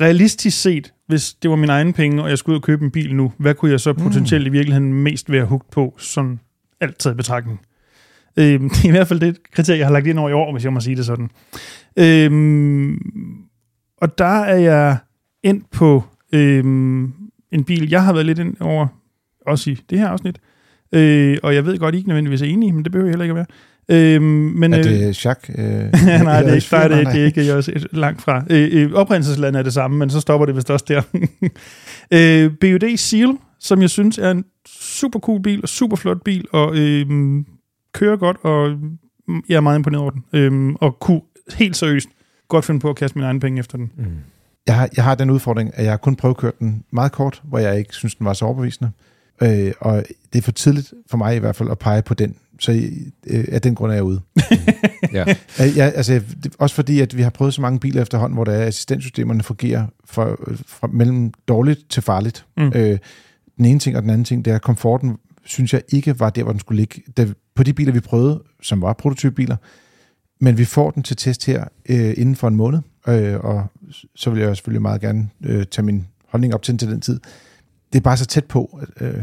[0.00, 2.90] realistisk set, hvis det var mine egne penge, og jeg skulle ud og købe en
[2.90, 6.40] bil nu, hvad kunne jeg så potentielt i virkeligheden mest være hugt på, sådan
[6.80, 7.60] alt taget i betragtning?
[8.36, 10.52] Øhm, det er i hvert fald det kriterie, jeg har lagt ind over i år,
[10.52, 11.30] hvis jeg må sige det sådan.
[11.96, 12.98] Øhm,
[13.96, 14.96] og der er jeg
[15.42, 17.12] ind på øhm,
[17.52, 18.86] en bil, jeg har været lidt ind over,
[19.46, 20.38] også i det her afsnit.
[20.92, 23.24] Øh, og jeg ved godt, I ikke nødvendigvis er enige, men det behøver jeg heller
[23.24, 23.46] ikke at være.
[23.88, 25.56] Øhm, men, Er øh, det Jacques?
[25.58, 28.22] Øh, nej, det er ikke, nej, det er det er ikke jeg er også langt
[28.22, 28.44] fra.
[28.50, 31.02] Øh, øh, oprindelseslandet er det samme, men så stopper det vist også der.
[32.16, 36.46] øh, BUD Seal, som jeg synes er en super cool bil, og super flot bil,
[36.52, 37.06] og øh,
[37.92, 38.70] kører godt, og
[39.28, 40.24] mm, jeg er meget imponeret over den.
[40.32, 41.20] Øh, og kunne
[41.58, 42.08] helt seriøst
[42.48, 43.92] godt finde på at kaste mine egne penge efter den.
[43.96, 44.04] Mm.
[44.66, 47.58] Jeg har, jeg har den udfordring, at jeg har kun prøvekørt den meget kort, hvor
[47.58, 48.90] jeg ikke synes, den var så overbevisende.
[49.42, 52.36] Øh, og det er for tidligt for mig i hvert fald at pege på den.
[52.62, 52.72] Så
[53.26, 54.20] øh, af den grund er jeg ude.
[55.12, 55.24] Ja.
[55.58, 56.22] Jeg, altså,
[56.58, 59.86] også fordi, at vi har prøvet så mange biler efterhånden, hvor der er assistentsystemerne fungerer
[60.04, 60.36] fra,
[60.66, 62.46] fra mellem dårligt til farligt.
[62.56, 62.72] Mm.
[62.74, 62.98] Øh,
[63.56, 66.30] den ene ting og den anden ting, det er, at komforten synes jeg ikke var
[66.30, 67.02] der, hvor den skulle ligge.
[67.16, 69.56] Da, på de biler, vi prøvede, som var prototypbiler,
[70.40, 73.66] men vi får den til test her øh, inden for en måned, øh, og
[74.16, 77.00] så vil jeg selvfølgelig meget gerne øh, tage min holdning op til den til den
[77.00, 77.20] tid.
[77.92, 78.80] Det er bare så tæt på.
[79.00, 79.14] Øh,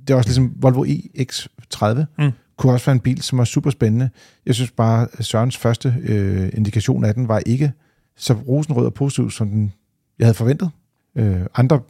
[0.00, 2.30] det er også ligesom Volvo EX30, Mm.
[2.54, 2.56] Mm.
[2.56, 4.10] kunne også være en bil, som var super spændende.
[4.46, 7.72] Jeg synes bare, at Sørens første øh, indikation af den var ikke
[8.16, 9.72] så rosenrød og positiv, som den,
[10.18, 10.70] jeg havde forventet.
[11.16, 11.80] Øh, andre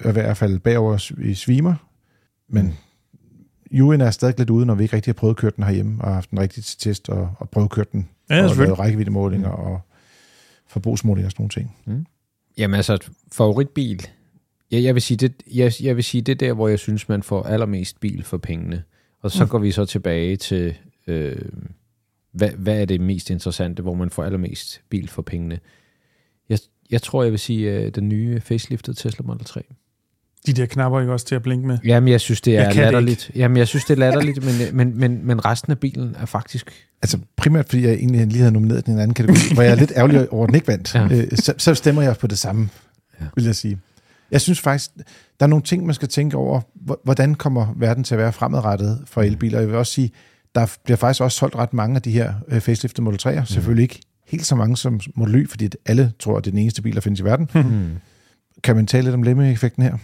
[0.00, 1.74] er i hvert fald bagover i svimer,
[2.48, 2.74] men
[3.70, 6.04] Julen er stadig lidt ude, når vi ikke rigtig har prøvet at køre den herhjemme,
[6.04, 8.78] og haft den rigtig til test, og, og prøvet at køre den, Ja, og lavet
[8.78, 9.80] rækkeviddemålinger og
[10.66, 11.76] forbrugsmålinger og sådan nogle ting.
[12.58, 12.98] Jamen altså,
[13.32, 14.06] favoritbil.
[14.70, 17.08] Jeg, jeg, vil sige, det, jeg, jeg vil sige, det er der, hvor jeg synes,
[17.08, 18.82] man får allermest bil for pengene.
[19.22, 19.50] Og så Mm.
[19.50, 20.74] går vi så tilbage til,
[21.06, 21.36] øh,
[22.32, 25.58] hvad, hvad er det mest interessante, hvor man får allermest bil for pengene.
[26.48, 26.58] Jeg,
[26.90, 29.62] jeg tror, jeg vil sige øh, den nye facelifted Tesla Model 3.
[30.46, 31.78] De der knapper ikke også til at blinke med.
[31.84, 33.30] Jamen, jeg synes, det Jeg er det latterligt.
[33.36, 36.72] Jamen, jeg synes, det er latterligt, men, men, men, men resten af bilen er faktisk...
[37.02, 39.72] Altså primært, fordi jeg egentlig lige havde nomineret den i en anden kategori, hvor jeg
[39.72, 40.94] er lidt ærgerlig over, at den ikke vandt.
[40.94, 41.04] Ja.
[41.10, 42.68] Øh, så, så stemmer jeg på det samme,
[43.20, 43.26] ja.
[43.34, 43.78] vil jeg sige.
[44.32, 44.90] Jeg synes faktisk,
[45.40, 46.60] der er nogle ting, man skal tænke over.
[46.74, 49.58] Hvor- Hvordan kommer verden til at være fremadrettet for elbiler?
[49.58, 50.10] Jeg vil også sige,
[50.54, 53.44] der bliver faktisk også solgt ret mange af de her øh, facelifted Model 3'er.
[53.44, 56.58] Selvfølgelig ikke helt så mange som Model Y, fordi alle tror, at det er den
[56.62, 57.50] eneste bil, der findes i verden.
[57.54, 57.90] Hmm.
[58.64, 59.96] Kan man tale lidt om lemming-effekten her?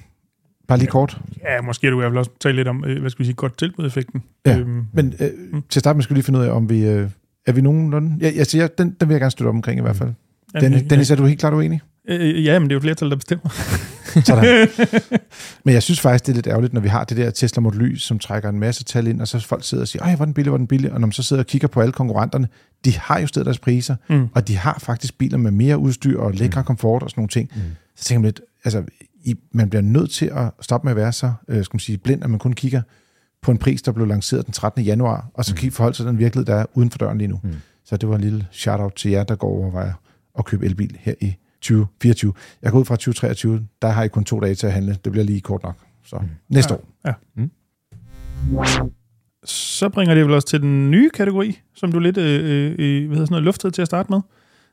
[0.68, 0.90] Bare lige Ja.
[0.90, 1.20] kort.
[1.44, 3.34] Ja, måske du i hvert fald også tale lidt om, øh, hvad skal vi sige,
[3.34, 4.22] godt tilbud-effekten.
[4.46, 5.62] Ja, Øhm, Men øh, Mm.
[5.70, 6.86] til at starte med skal vi lige finde ud af, om vi...
[6.86, 7.10] Øh,
[7.46, 8.16] er vi nogenlunde?
[8.20, 10.12] Ja, jeg siger, den, den vil jeg gerne støtte op omkring i hvert fald.
[10.54, 11.80] ja, Dennis, ja, Dennis, er du helt klart uenig?
[12.08, 13.48] Øh, ja, men det er jo flertal, der bestemmer.
[14.24, 14.68] Sådan.
[15.64, 17.82] Men jeg synes faktisk, det er lidt ærgerligt, når vi har det der Tesla Model
[17.82, 20.24] Y, som trækker en masse tal ind, og så folk sidder og siger, ej, hvor
[20.24, 22.48] den billig, hvor den billig, og når man så sidder og kigger på alle konkurrenterne,
[22.84, 24.28] de har jo stedet deres priser, Mm.
[24.34, 27.50] og de har faktisk biler med mere udstyr og lækre komfort og sådan nogle ting.
[27.54, 27.60] Mm.
[27.96, 28.82] Så tænker man lidt, altså,
[29.24, 31.98] I, man bliver nødt til at stoppe med at være så, øh, skal man sige,
[31.98, 32.82] blind, at man kun kigger
[33.42, 34.82] på en pris, der blev lanceret den 13.
[34.84, 37.28] januar, og så kigge forholde sig til den virkelighed, der er uden for døren lige
[37.28, 37.40] nu.
[37.42, 37.54] Mm.
[37.84, 39.92] Så det var en lille shout-out til jer, der går og overvejer
[40.38, 42.32] at købe elbil her i 2024.
[42.62, 44.96] Jeg går ud fra 2023, der har I kun to dage til at handle.
[45.04, 45.76] Det bliver lige kort nok.
[46.04, 46.28] Så Mm.
[46.48, 46.84] næste år.
[47.06, 47.12] Ja.
[47.36, 47.50] Mm.
[49.44, 53.06] Så bringer det vel også til den nye kategori, som du lidt øh, øh, øh,
[53.06, 54.20] hvad hedder sådan noget, luftede til at starte med.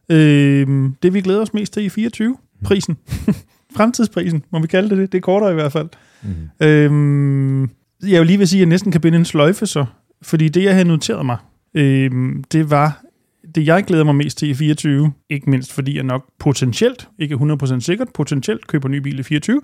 [0.09, 2.97] Øh, det vi glæder os mest til i 24, prisen.
[3.77, 5.11] Fremtidsprisen, må vi kalde det det.
[5.11, 5.89] Det er kortere i hvert fald.
[6.23, 6.65] Mm.
[6.67, 7.61] Øhm,
[8.07, 9.86] jeg vil lige vil sige, at jeg næsten kan binde en sløjfe så,
[10.21, 11.38] fordi det, jeg havde noteret mig,
[11.73, 13.01] øhm, det var
[13.56, 17.36] det, jeg glæder mig mest til i 24, ikke mindst fordi jeg nok potentielt, ikke
[17.36, 19.62] 100% sikkert, potentielt køber ny bil i 24,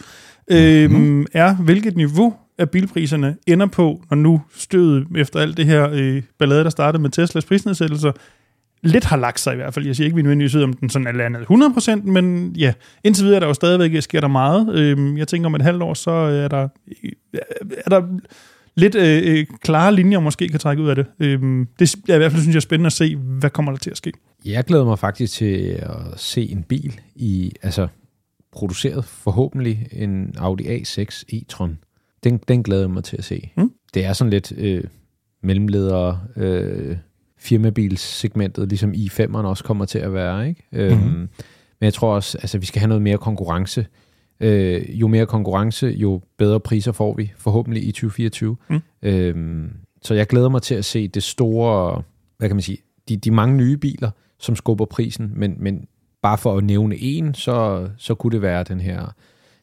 [0.51, 1.25] øhm, mm.
[1.33, 6.23] er, hvilket niveau af bilpriserne ender på, når nu stødet efter alt det her øh,
[6.39, 8.11] ballade, der startede med Teslas prisnedsættelser,
[8.83, 9.85] lidt har lagt sig i hvert fald.
[9.85, 12.73] Jeg siger ikke, vi nødvendigvis ved, om den sådan er landet 100%, men ja,
[13.03, 14.75] indtil videre er der jo stadigvæk sker der meget.
[14.75, 16.67] Øhm, jeg tænker, om et halvt år, så er der,
[17.85, 18.01] er der
[18.75, 21.05] lidt øh, øh, klare linjer, måske kan trække ud af det.
[21.19, 23.79] Øhm, det er i hvert fald, synes jeg, er spændende at se, hvad kommer der
[23.79, 24.11] til at ske.
[24.45, 27.87] Jeg glæder mig faktisk til at se en bil i, altså
[28.51, 31.69] produceret forhåbentlig en Audi A6 e-tron.
[32.23, 33.49] Den, den glæder jeg mig til at se.
[33.57, 33.71] Mm.
[33.93, 34.83] Det er sådan lidt øh,
[35.43, 36.97] mellemledere øh,
[37.39, 40.49] firmabilssegmentet, ligesom i5'eren også kommer til at være.
[40.49, 40.63] Ikke?
[40.71, 41.07] Øhm, Mhm.
[41.09, 41.29] men
[41.81, 43.85] jeg tror også, altså vi skal have noget mere konkurrence.
[44.41, 48.57] Øh, jo mere konkurrence, jo bedre priser får vi forhåbentlig i 2024.
[48.69, 48.79] Mm.
[49.01, 49.65] Øh,
[50.01, 52.01] så jeg glæder mig til at se det store,
[52.37, 52.77] hvad kan man sige,
[53.09, 55.87] de, de mange nye biler, som skubber prisen, men, men
[56.21, 59.13] bare for at nævne en, så, så kunne det være den her,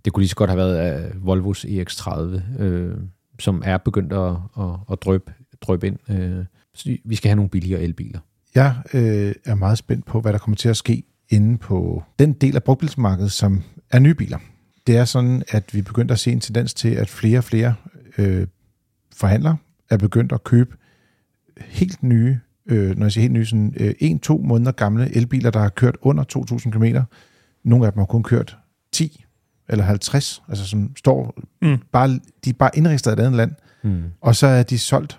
[0.05, 2.95] det kunne lige så godt have været af Volvos EX30, øh,
[3.39, 6.11] som er begyndt at, at, at drøbe, drøbe ind.
[6.11, 8.21] Øh, så vi skal have nogle billigere elbiler.
[8.55, 12.33] Jeg øh, er meget spændt på, hvad der kommer til at ske inde på den
[12.33, 14.39] del af brugtbilsmarkedet, som er nye biler.
[14.89, 17.75] Det er sådan, at vi begynder at se en tendens til, at flere og flere
[18.19, 18.47] øh,
[19.17, 19.57] forhandlere
[19.91, 20.77] er begyndt at købe
[21.61, 25.61] helt nye, øh, når jeg siger helt nye, sådan øh, en-to måneder gamle elbiler, der
[25.61, 26.25] har kørt under
[26.65, 26.85] 2.000 km.
[27.65, 28.57] Nogle af dem har kun kørt
[28.93, 29.25] 10
[29.69, 31.79] eller 50, altså som står Mm.
[31.93, 32.09] bare,
[32.45, 34.03] de er bare indregistreret i et andet land, Mm.
[34.21, 35.19] og så er de solgt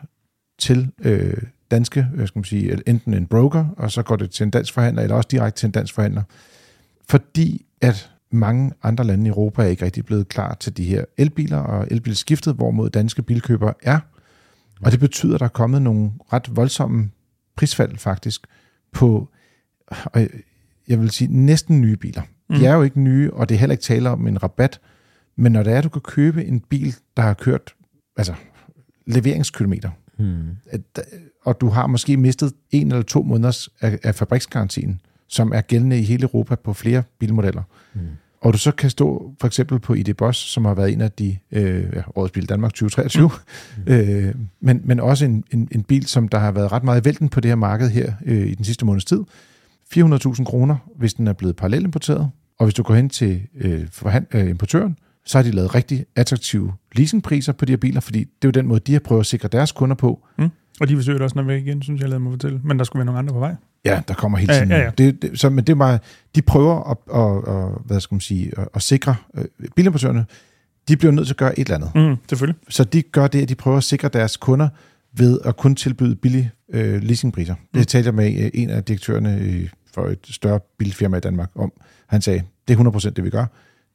[0.60, 1.38] til øh,
[1.72, 4.74] danske, hvad skal man sige, enten en broker, og så går det til en dansk
[4.74, 6.24] forhandler, eller også direkte til en dansk forhandler.
[7.10, 11.06] Fordi at mange andre lande i Europa er ikke rigtig blevet klar til de her
[11.18, 14.00] elbiler og elbilskiftet, hvorimod danske bilkøbere er.
[14.82, 17.10] Og det betyder, at der er kommet nogle ret voldsomme
[17.56, 18.48] prisfald faktisk
[18.94, 19.30] på,
[20.06, 20.28] og
[20.88, 22.22] jeg vil sige, næsten nye biler.
[22.22, 22.64] De Mm.
[22.64, 24.80] er jo ikke nye, og det er heller ikke tale om en rabat,
[25.36, 27.74] men når det er, at du kan købe en bil, der har kørt
[28.18, 28.34] altså,
[29.08, 30.44] leveringskilometer, Mm.
[30.70, 30.82] at,
[31.44, 36.00] og du har måske mistet en eller to måneders af, af fabriksgarantien, som er gældende
[36.00, 37.64] i hele Europa på flere bilmodeller.
[37.94, 38.02] Mm.
[38.42, 41.12] Og du så kan stå for eksempel på ID Boss, som har været en af
[41.12, 43.30] de øh, ja, årets bil Danmark 2023,
[43.78, 43.84] mm.
[43.94, 47.06] øh, men, men også en, en, en bil, som der har været ret meget i
[47.06, 49.24] vælten på det her marked her øh, i den sidste måneds tid.
[49.96, 52.30] 400.000 kroner, hvis den er blevet parallelimporteret.
[52.60, 56.06] Og hvis du går hen til øh, forhand, øh, importøren, så har de lavet rigtig
[56.16, 59.20] attraktive leasingpriser på de her biler, fordi det er jo den måde, de har prøvet
[59.20, 60.28] at sikre deres kunder på.
[60.82, 62.62] Og de forsøger også når væk igen, synes jeg, lad mig fortælle.
[62.64, 63.56] Men der skulle være nogle andre på vej.
[63.86, 64.72] Ja, der kommer hele Ja, tiden.
[64.72, 64.90] ja, ja.
[64.98, 66.00] Det, det, så, men det er bare,
[66.36, 70.26] de prøver at, at, at, hvad skal man sige, at, at sikre øh, bilimportørerne,
[70.88, 72.10] de bliver nødt til at gøre et eller andet.
[72.10, 72.62] Mm, selvfølgelig.
[72.70, 74.70] Så de gør det, at de prøver at sikre deres kunder
[75.14, 77.56] ved at kun tilbyde billige øh, leasingpriser.
[77.74, 81.50] Det talte jeg med øh, en af direktørerne øh, for et større bilfirma i Danmark
[81.56, 81.72] om.
[82.08, 83.46] Han sagde, det er 100% det, vi gør.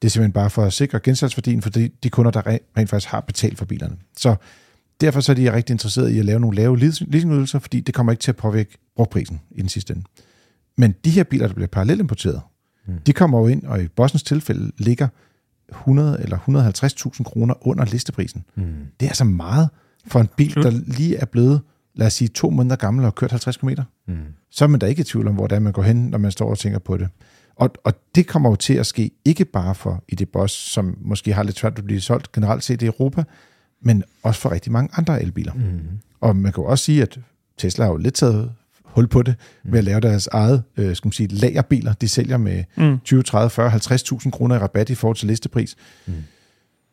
[0.03, 2.91] Det er simpelthen bare for at sikre gensalgsværdien for de, de kunder, der re- rent
[2.91, 3.97] faktisk har betalt for bilerne.
[4.17, 4.35] Så
[5.01, 7.95] derfor så er de rigtig interesserede i at lave nogle lave leasing- leasingydelser, fordi det
[7.95, 10.05] kommer ikke til at påvirke brugprisen i den sidste ende.
[10.77, 12.41] Men de her biler, der bliver parallelimporteret,
[12.87, 12.99] mm.
[13.07, 15.09] de kommer jo ind, og i Bosens tilfælde ligger
[15.71, 16.39] 100 eller
[17.17, 18.45] 150.000 kroner under listeprisen.
[18.55, 18.65] Mm.
[19.01, 19.69] Det er altså meget
[20.07, 21.61] for en bil, der lige er blevet,
[21.95, 23.69] lad os sige, to måneder gammel og har kørt 50 km.
[24.09, 24.17] Mm.
[24.51, 26.19] Så er man da ikke i tvivl om, hvor det er, man går hen, når
[26.19, 27.09] man står og tænker på det.
[27.57, 31.33] Og, og det kommer jo til at ske, ikke bare for ID Boss, som måske
[31.33, 33.25] har lidt svært at blive solgt generelt set i Europa,
[33.85, 35.53] men også for rigtig mange andre elbiler.
[35.53, 35.81] Mm.
[36.21, 37.19] Og man kan jo også sige, at
[37.59, 38.53] Tesla har jo lidt taget
[38.85, 41.93] hul på det ved at lave deres eget øh, skal man sige, lagerbiler.
[41.93, 42.99] De sælger med Mm.
[43.05, 45.77] 20, 30, 40, 50.000 kroner i rabat i forhold til listepris.
[46.07, 46.13] Mm.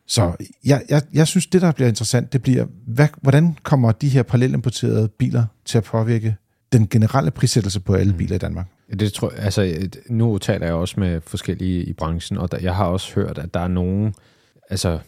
[0.06, 4.08] Så jeg, jeg, jeg synes, det der bliver interessant, det bliver, hvad, hvordan kommer de
[4.08, 6.36] her parallelimporterede biler til at påvirke
[6.72, 8.18] den generelle prissættelse på alle Mm.
[8.18, 8.66] biler i Danmark?
[9.00, 12.74] Det tror jeg, altså, nu taler jeg også med forskellige i branchen, og der, jeg
[12.76, 14.12] har også hørt, at der er nogle
[14.70, 14.98] altså,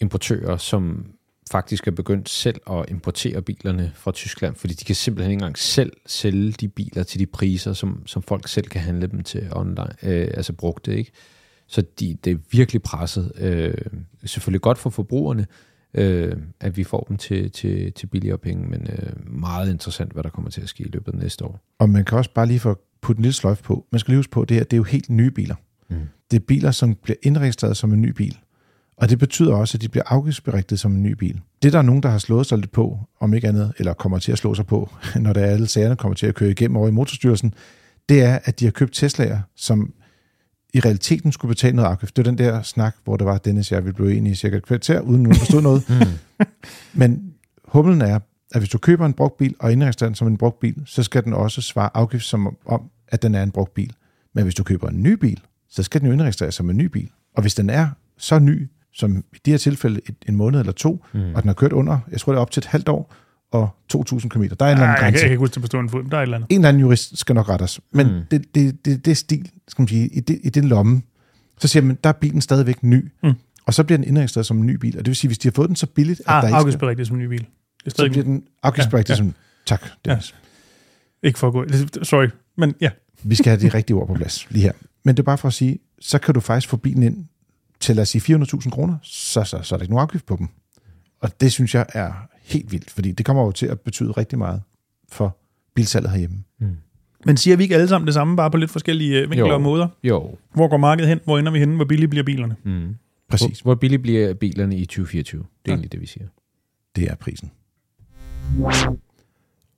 [0.00, 1.06] importører, som
[1.50, 5.58] faktisk er begyndt selv at importere bilerne fra Tyskland, fordi de kan simpelthen ikke engang
[5.58, 9.48] selv sælge de biler til de priser, som, som folk selv kan handle dem til
[9.52, 11.10] online, øh, altså brugte, ikke?
[11.66, 13.32] Så de, det er virkelig presset.
[13.36, 13.74] Øh,
[14.24, 15.46] selvfølgelig godt for forbrugerne,
[15.94, 20.22] øh, at vi får dem til, til, til billigere penge, men øh, meget interessant, hvad
[20.22, 21.60] der kommer til at ske i løbet af næste år.
[21.78, 23.86] Og man kan også bare lige få putte en lille sløjf på.
[23.92, 25.54] Man skal lige huske på, at det her det er jo helt nye biler.
[25.90, 25.96] Mm.
[26.30, 28.38] Det er biler, som bliver indregistreret som en ny bil.
[29.00, 31.40] Og det betyder også, at de bliver afgiftsberigtet som en ny bil.
[31.62, 34.18] Det der er nogen, der har slået sig lidt på, om ikke andet, eller kommer
[34.18, 34.90] til at slå sig på,
[35.20, 37.54] når der er alle sagerne kommer til at køre igennem over i Motorstyrelsen,
[38.08, 39.92] det er, at de har købt Tesla'er, som
[40.74, 42.16] i realiteten skulle betale noget afgift.
[42.16, 44.34] Det var den der snak, hvor det var, Dennis og jeg, vi blev enige i
[44.34, 45.82] cirka et kvarter, uden nogen forstod noget.
[46.40, 46.46] Mm.
[46.92, 47.32] Men
[47.64, 48.18] humlen er,
[48.54, 51.02] at hvis du køber en brugt bil og indregistrerer den som en brugt bil, så
[51.02, 53.92] skal den også svare afgift som om, at den er en brugt bil.
[54.34, 56.84] Men hvis du køber en ny bil, så skal den jo indregistreres som en ny
[56.84, 57.10] bil.
[57.36, 57.88] Og hvis den er
[58.18, 58.68] så ny,
[58.98, 61.34] som i de her tilfælde et, en måned eller to, Mm.
[61.34, 63.14] og den har kørt under, jeg tror det er op til et halvt år,
[63.52, 64.42] og 2.000 km.
[64.42, 65.16] Der er en eller anden Ej, jeg, kan, grænse.
[65.16, 66.46] jeg kan ikke huske det på stående fod, men der er et eller andet.
[66.50, 67.80] En eller anden jurist skal nok rette os.
[67.92, 68.20] Men Mm.
[68.30, 71.02] det, det, det, det stil, skal man sige, i det, i det lomme,
[71.58, 73.08] så siger man, der er bilen stadigvæk ny.
[73.22, 73.32] Mm.
[73.66, 74.98] Og så bliver den indregistreret som en ny bil.
[74.98, 76.72] Og det vil sige, hvis de har fået den så billigt, at der Ah, ikke
[76.72, 77.46] skal, som en ny bil.
[77.84, 79.30] Det så bliver den afgiftsberigtet Ja, ja, ja.
[79.30, 79.34] som...
[79.66, 80.34] Tak, Dennis.
[81.22, 81.64] ikke for at gå.
[82.02, 82.90] Sorry, men ja.
[83.22, 84.72] Vi skal have de rigtige ord på plads lige her.
[85.04, 87.24] Men det er bare for at sige, så kan du faktisk få bilen ind
[87.80, 90.36] til, lad os sige, 400.000 kroner, så, så, så er der ikke nogen afgift på
[90.36, 90.48] dem.
[91.20, 92.12] Og det synes jeg er
[92.42, 94.62] helt vildt, fordi det kommer jo til at betyde rigtig meget
[95.08, 95.36] for
[95.74, 96.44] bilsalget herhjemme.
[96.60, 96.76] Mm.
[97.24, 99.54] Men siger vi ikke alle sammen det samme, bare på lidt forskellige øh, vinkler Jo.
[99.54, 99.88] og måder?
[100.04, 100.36] Jo.
[100.54, 101.20] Hvor går markedet hen?
[101.24, 101.76] Hvor ender vi henne?
[101.76, 102.56] Hvor billige bliver bilerne?
[102.64, 102.94] Mm.
[103.30, 103.60] Præcis.
[103.60, 105.40] Hvor, hvor billigt bliver bilerne i 2024?
[105.40, 105.72] Det er ja.
[105.72, 106.26] egentlig det, vi siger.
[106.96, 107.50] Det er prisen.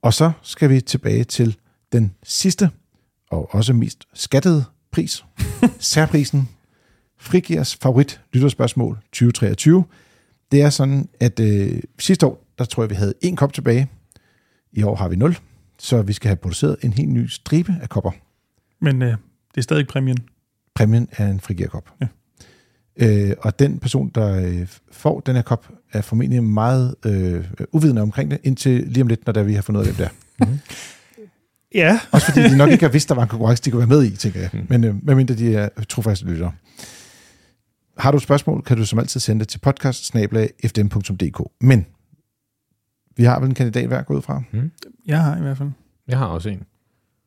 [0.01, 1.57] Og så skal vi tilbage til
[1.91, 2.69] den sidste
[3.31, 5.25] og også mest skattede pris.
[5.79, 6.49] Særprisen.
[7.21, 9.83] Frigiers favorit lytterspørgsmål 2023.
[10.51, 13.89] Det er sådan, at øh, sidste år, der tror jeg, vi havde en kop tilbage.
[14.71, 15.37] I år har vi 0.
[15.79, 18.11] Så vi skal have produceret en helt ny stribe af kopper.
[18.79, 20.17] Men øh, det er stadig præmien.
[20.75, 21.89] Præmien er en frigierkop.
[22.01, 22.07] Ja.
[22.97, 28.01] Øh, og den person, der øh, får den her kop, er formentlig meget øh, uvidende
[28.01, 30.11] omkring det, indtil lige om lidt, når der vi har fundet ud af, hvem det
[30.39, 30.47] er.
[31.75, 33.97] Ja, Også fordi de nok ikke har vidst, der var en konkurrence, de kunne være
[33.99, 34.49] med i, tænker jeg.
[34.67, 36.51] Men øh, medmindre de er trofaste lyttere.
[37.97, 40.05] Har du et spørgsmål, kan du som altid sende det til podcast
[41.61, 41.85] Men
[43.15, 44.43] vi har vel en kandidat hver gået fra.
[45.05, 45.69] jeg har i hvert fald.
[46.07, 46.63] Jeg har også en.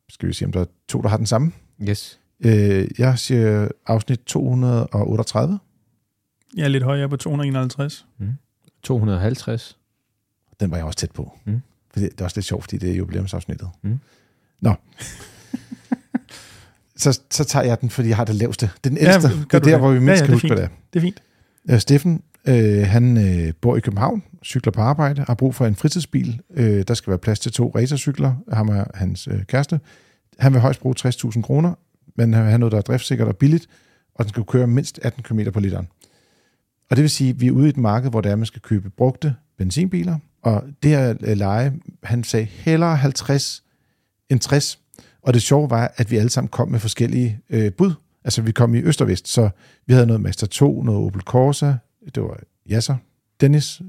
[0.08, 1.52] Skal vi se, om der er to, der har den samme.
[1.88, 2.20] Yes.
[2.40, 5.58] Øh, jeg siger afsnit 238.
[6.56, 8.06] Jeg er lidt højere på 251.
[8.82, 9.78] 250.
[10.60, 11.38] Den var jeg også tæt på.
[11.44, 11.60] Mm.
[11.94, 13.68] Det er også lidt sjovt, fordi det er jubilæumsafsnittet.
[13.82, 14.00] Mm.
[14.60, 14.74] Nå.
[16.96, 18.66] Så, så tager jeg den, fordi jeg har det laveste.
[18.84, 19.28] Det er den ældste.
[19.28, 19.78] Ja, Ja, det er der, det?
[19.78, 20.68] hvor vi Ja, mindst ja, skal det er huske, hvad det er.
[20.92, 21.22] Det er fint.
[21.68, 23.16] Ja, Steffen, øh, han
[23.46, 26.40] øh, bor i København, cykler på arbejde, har brug for en fritidsbil.
[26.54, 29.80] Øh, der skal være plads til to racercykler, ham og hans øh, kæreste.
[30.38, 31.74] Han vil højst bruge 60.000 kroner,
[32.16, 33.66] men han vil have noget, der er driftssikkert og billigt,
[34.14, 35.88] og den skal køre mindst 18 km på literen.
[36.90, 38.46] Og det vil sige, at vi er ude i et marked, hvor det er, man
[38.46, 41.72] skal købe brugte benzinbiler, og det her øh, leje,
[42.02, 43.62] han sagde hellere 50
[44.30, 44.78] end 60.
[45.24, 47.92] Og det sjove var, at vi alle sammen kom med forskellige øh, bud.
[48.24, 49.50] Altså, vi kom i øst og vest, så
[49.86, 51.72] vi havde noget Mazda 2, noget Opel Corsa,
[52.14, 52.96] det var Jasser.
[53.40, 53.82] Dennis,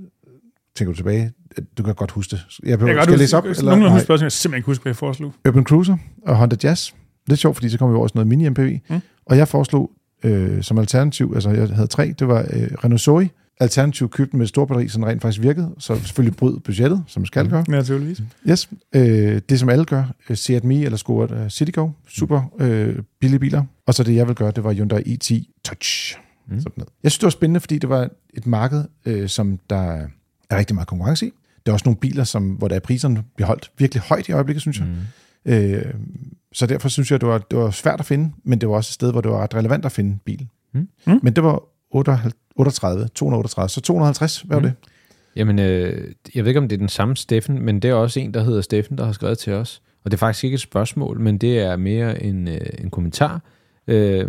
[0.76, 1.32] tænker du tilbage?
[1.78, 2.46] Du kan godt huske det.
[2.64, 3.48] Jeg, Jeg behøver, kan skal godt jeg læse op?
[3.48, 3.76] huske, Eller?
[3.76, 5.34] Nogle af spørgsmål, jeg simpelthen ikke huske, hvad jeg foreslog.
[5.48, 6.92] Urban Cruiser og Honda Jazz.
[7.28, 8.80] Lidt sjovt, fordi så kom vi over sådan noget mini-MPV.
[8.96, 9.02] Mm.
[9.26, 9.92] Og jeg foreslog
[10.24, 13.30] øh, som alternativ, altså jeg havde tre, det var øh, Renault Zoe.
[13.60, 15.76] Alternativ købte den med et stort batteri, så den rent faktisk virkede.
[15.80, 17.66] Så selvfølgelig brød budgettet, som man skal gøre.
[17.68, 18.22] Ja, naturligvis.
[18.50, 18.70] Yes.
[18.96, 23.40] Øh, det som alle gør, øh, Seat Mii eller Skoda uh, Citigo, super øh, billige
[23.40, 23.64] biler.
[23.86, 26.18] Og så det jeg vil gøre, det var Hyundai i10 Touch.
[26.48, 26.54] Mm.
[26.54, 26.60] Mm.
[26.60, 26.90] Sådan noget.
[27.04, 30.08] Jeg synes, det var spændende, fordi det var et marked, øh, som der
[30.50, 31.32] er rigtig meget konkurrence i.
[31.66, 34.32] Der er også nogle biler, som, hvor der er priserne bliver holdt virkelig højt i
[34.32, 34.88] øjeblikket, synes jeg.
[35.46, 35.52] Mm.
[35.52, 35.94] Øh,
[36.54, 38.90] så derfor synes jeg, det var, det var svært at finde, men det var også
[38.90, 40.48] et sted, hvor det var ret relevant at finde bil.
[40.74, 40.88] Mm.
[41.08, 41.20] Mm.
[41.24, 41.64] Men det var
[41.96, 44.68] 38, 38, 238, så 250, hvad var Mm.
[44.70, 44.74] det?
[45.36, 48.20] Jamen, øh, jeg ved ikke, om det er den samme Steffen, men det er også
[48.20, 49.82] en, der hedder Steffen, der har skrevet til os.
[50.06, 53.42] Og det er faktisk ikke et spørgsmål, men det er mere en, øh, en kommentar.
[53.88, 54.26] Øh,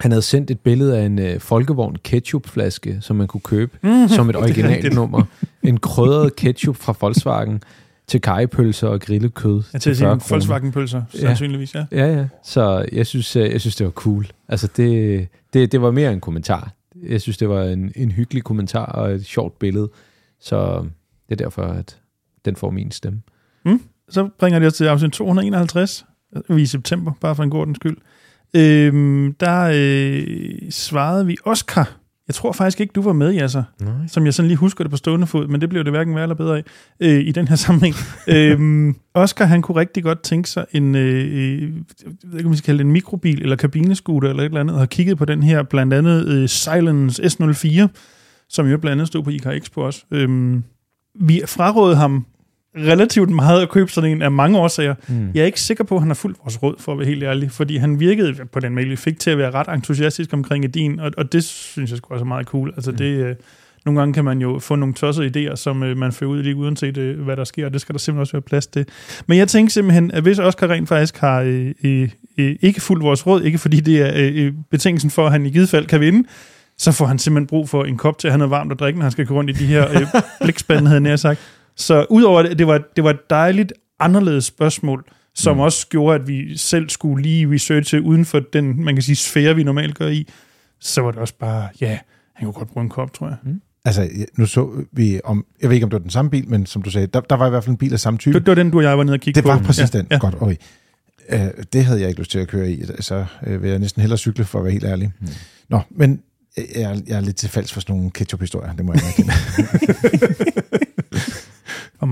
[0.00, 4.08] han havde sendt et billede af en øh, folkevogn ketchupflaske, som man kunne købe Mm.
[4.16, 5.22] som et er originalnummer.
[5.62, 7.62] En krydret ketchup fra Volkswagen
[8.06, 10.30] til kajepølser og grillet kød Jeg til til 40 at sige.
[10.30, 11.18] Volkswagen-pølser, Ja.
[11.20, 11.84] sandsynligvis, ja.
[11.92, 12.26] Ja, ja.
[12.44, 14.26] Så jeg synes, øh, jeg synes det var cool.
[14.48, 16.72] Altså, det, det, det var mere en kommentar.
[17.02, 19.90] Jeg synes, det var en, en hyggelig kommentar og et sjovt billede.
[20.40, 20.86] Så
[21.28, 22.00] det er derfor, at
[22.44, 23.22] den får min stemme.
[23.64, 23.80] Mm.
[24.08, 26.06] Så bringer det os til afsnit 251.
[26.48, 27.96] Vi er i september, bare for en god ordens skyld.
[28.56, 31.96] Øhm, der øh, svarede vi Oscar.
[32.28, 33.62] Jeg tror faktisk ikke, du var med, Jasser.
[33.80, 33.92] Nej.
[34.08, 36.22] Som jeg sådan lige husker det på stående fod, men det blev det hverken værre
[36.22, 36.64] eller bedre af
[37.00, 37.94] øh, i den her sammenhæng.
[38.28, 41.70] øhm, Oscar, han kunne rigtig godt tænke sig en, øh, øh, jeg
[42.24, 44.80] ved ikke, vi skal kalde det en mikrobil, eller kabinescooter, eller et eller andet, og
[44.80, 47.86] har kigget på den her, blandt andet øh, Silence S04,
[48.48, 50.04] som jo blandt andet stod på IK Expo også.
[50.10, 50.64] Øhm,
[51.20, 52.26] vi frarådede ham
[52.76, 54.94] relativt meget at købe sådan en af mange årsager.
[55.08, 55.30] Mm.
[55.34, 57.22] Jeg er ikke sikker på, at han har fulgt vores råd, for at være helt
[57.22, 60.64] ærlig, fordi han virkede på den mail, vi fik til at være ret entusiastisk omkring
[60.64, 62.72] ideen, og, og det synes jeg sgu også er meget cool.
[62.76, 62.96] Altså Mm.
[62.96, 63.34] det, øh,
[63.84, 66.56] nogle gange kan man jo få nogle tossede idéer, som øh, man fører ud lige
[66.56, 68.84] uanset øh, hvad der sker, og det skal der simpelthen også være plads til.
[69.26, 72.08] Men jeg tænker simpelthen, at hvis Oscar rent faktisk har øh, øh,
[72.62, 75.50] ikke fulgt vores råd, ikke fordi det er øh, øh, betingelsen for, at han i
[75.50, 76.28] givet fald kan vinde,
[76.78, 78.98] så får han simpelthen brug for en kop til at have noget varmt at drikke,
[78.98, 80.06] når han skal gå rundt i de her øh,
[80.42, 81.40] blikspande, havde jeg sagt.
[81.76, 85.04] Så udover det, det var, det var et dejligt anderledes spørgsmål,
[85.34, 85.56] som Mm.
[85.56, 85.60] mm.
[85.60, 89.54] også gjorde, at vi selv skulle lige researche uden for den, man kan sige, sfære,
[89.56, 90.28] vi normalt gør i,
[90.80, 91.98] så var det også bare, ja,
[92.34, 93.36] han kunne godt bruge en kop, tror jeg.
[93.84, 96.48] Altså, ja, nu så vi om, jeg ved ikke, om det var den samme bil,
[96.48, 98.34] men som du sagde, der, der var i hvert fald en bil af samme type.
[98.38, 99.48] Det, det var den, du og jeg var nede og kigge Det på.
[99.52, 100.06] var præcis ja, den.
[100.10, 100.18] Ja.
[100.18, 100.56] Godt, okay.
[101.32, 101.38] Uh,
[101.72, 104.18] det havde jeg ikke lyst til at køre i, så uh, vil jeg næsten hellere
[104.18, 105.12] cykle, for at være helt ærlig.
[105.20, 105.26] Mm.
[105.68, 106.20] Nå, men
[106.58, 109.02] øh, jeg, er- jeg er lidt til falsk for sådan nogle ketchup-historier, det må jeg
[109.02, 109.32] anerkende.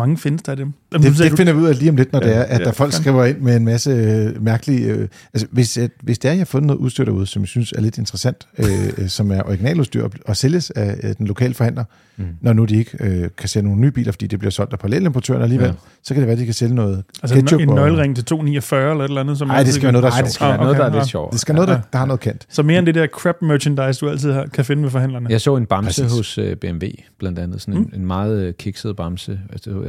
[0.05, 0.73] Mange findes der af dem?
[0.93, 2.65] Det, det finder vi ud af lige om lidt, når ja, det er, at ja,
[2.65, 3.03] der folk fandme.
[3.05, 4.87] skriver ind med en masse øh, mærkelige...
[4.87, 7.43] Øh, altså, hvis, at, hvis det er, at jeg har fundet noget udstyr derude, som
[7.43, 8.67] jeg synes er lidt interessant, øh,
[8.99, 11.85] øh, som er originaludstyr og, og sælges af øh, den lokale forhandler,
[12.17, 12.25] mm.
[12.41, 14.79] når nu de ikke øh, kan sælge nogle nye biler, fordi det bliver solgt af
[14.79, 15.73] parallelimportøren alligevel, Ja.
[16.03, 17.61] så kan det være, at de kan sælge noget Altså en, ketchup.
[17.61, 19.39] en og- nøglering til 249 eller et eller andet?
[19.39, 20.35] Som Nej, det skal være kan- noget, der er Nej, det sjovt.
[20.35, 21.33] skal være noget, der er lidt sjovt.
[21.33, 22.47] Det skal noget, der, der har noget kendt.
[22.49, 25.27] Så mere end det der crap merchandise, du altid har, kan finde ved forhandlerne.
[25.31, 26.87] Jeg så en bamse hos øh, BMW,
[27.19, 27.61] blandt andet.
[27.61, 29.41] Sådan en, en meget øh, kikset bamse.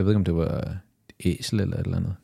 [0.05, 0.77] Det var- jeg ved ikke, om det var
[1.19, 2.15] et æsel eller et eller andet.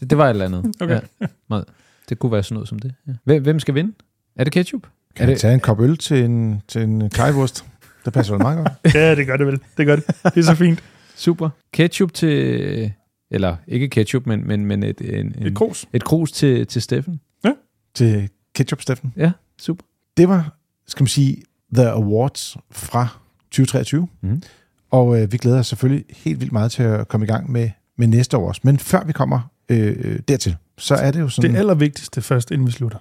[0.00, 0.74] Det, det var et eller andet.
[0.82, 1.00] Okay.
[1.20, 1.64] Ja, meget.
[2.08, 2.94] Det kunne være sådan noget som det.
[3.08, 3.12] Ja.
[3.24, 3.92] Hvem, hvem skal vinde?
[4.36, 4.82] Er det ketchup?
[4.82, 4.90] Kan
[5.24, 7.64] Er jeg det- tage en kop øl til en, til en kajvurst?
[8.04, 8.94] Det passer vel meget godt.
[8.94, 9.60] Ja, det gør det vel.
[9.76, 10.06] Det gør det.
[10.24, 10.82] Det er så fint.
[11.16, 11.48] Super.
[11.72, 12.92] Ketchup til...
[13.30, 15.86] Eller ikke ketchup, men, men, men et, en, en, Et krus.
[15.92, 17.20] et krus til, til Steffen.
[17.94, 19.12] til ketchup, Steffen.
[19.16, 19.84] Ja, super.
[20.16, 20.56] Det var,
[20.86, 21.42] skal man sige,
[21.74, 23.08] The Awards fra
[23.50, 24.08] 2023.
[24.20, 24.42] Mhm.
[24.92, 27.70] Og øh, vi glæder os selvfølgelig helt vildt meget til at komme i gang med,
[27.98, 28.64] med næste års.
[28.64, 31.50] Men før vi kommer øh, øh, dertil, så er det jo sådan...
[31.50, 32.98] Det allervigtigste først, inden vi slutter.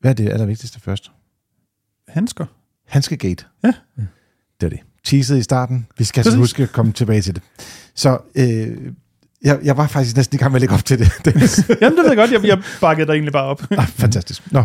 [0.00, 1.10] Hvad er det allervigtigste først?
[2.08, 2.46] Handsker.
[2.86, 3.44] Hanskegate.
[3.64, 3.72] Ja.
[3.96, 4.80] Det var det.
[5.04, 5.86] Teaset i starten.
[5.98, 7.42] Vi skal altså huske at komme tilbage til det.
[7.94, 8.92] Så øh,
[9.42, 11.06] jeg, jeg var faktisk næsten i gang med at lægge op til det.
[11.80, 12.32] Jamen, det ved jeg godt.
[12.32, 13.62] Jeg, jeg bakkede dig egentlig bare op.
[13.70, 14.52] ah, fantastisk.
[14.52, 14.64] Nå.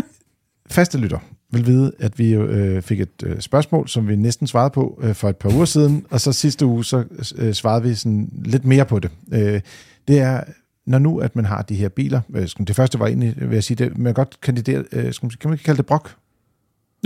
[0.70, 1.18] Faste lytter
[1.52, 5.00] vil vide, at vi jo, øh, fik et øh, spørgsmål, som vi næsten svarede på
[5.02, 7.04] øh, for et par uger siden, og så sidste uge, så
[7.38, 9.10] øh, svarede vi sådan lidt mere på det.
[9.32, 9.60] Øh,
[10.08, 10.40] det er,
[10.86, 13.64] når nu, at man har de her biler, øh, det første var egentlig, vil jeg
[13.64, 16.10] sige, det, man kan godt kandidere, øh, skal man- kan man ikke kalde det brok?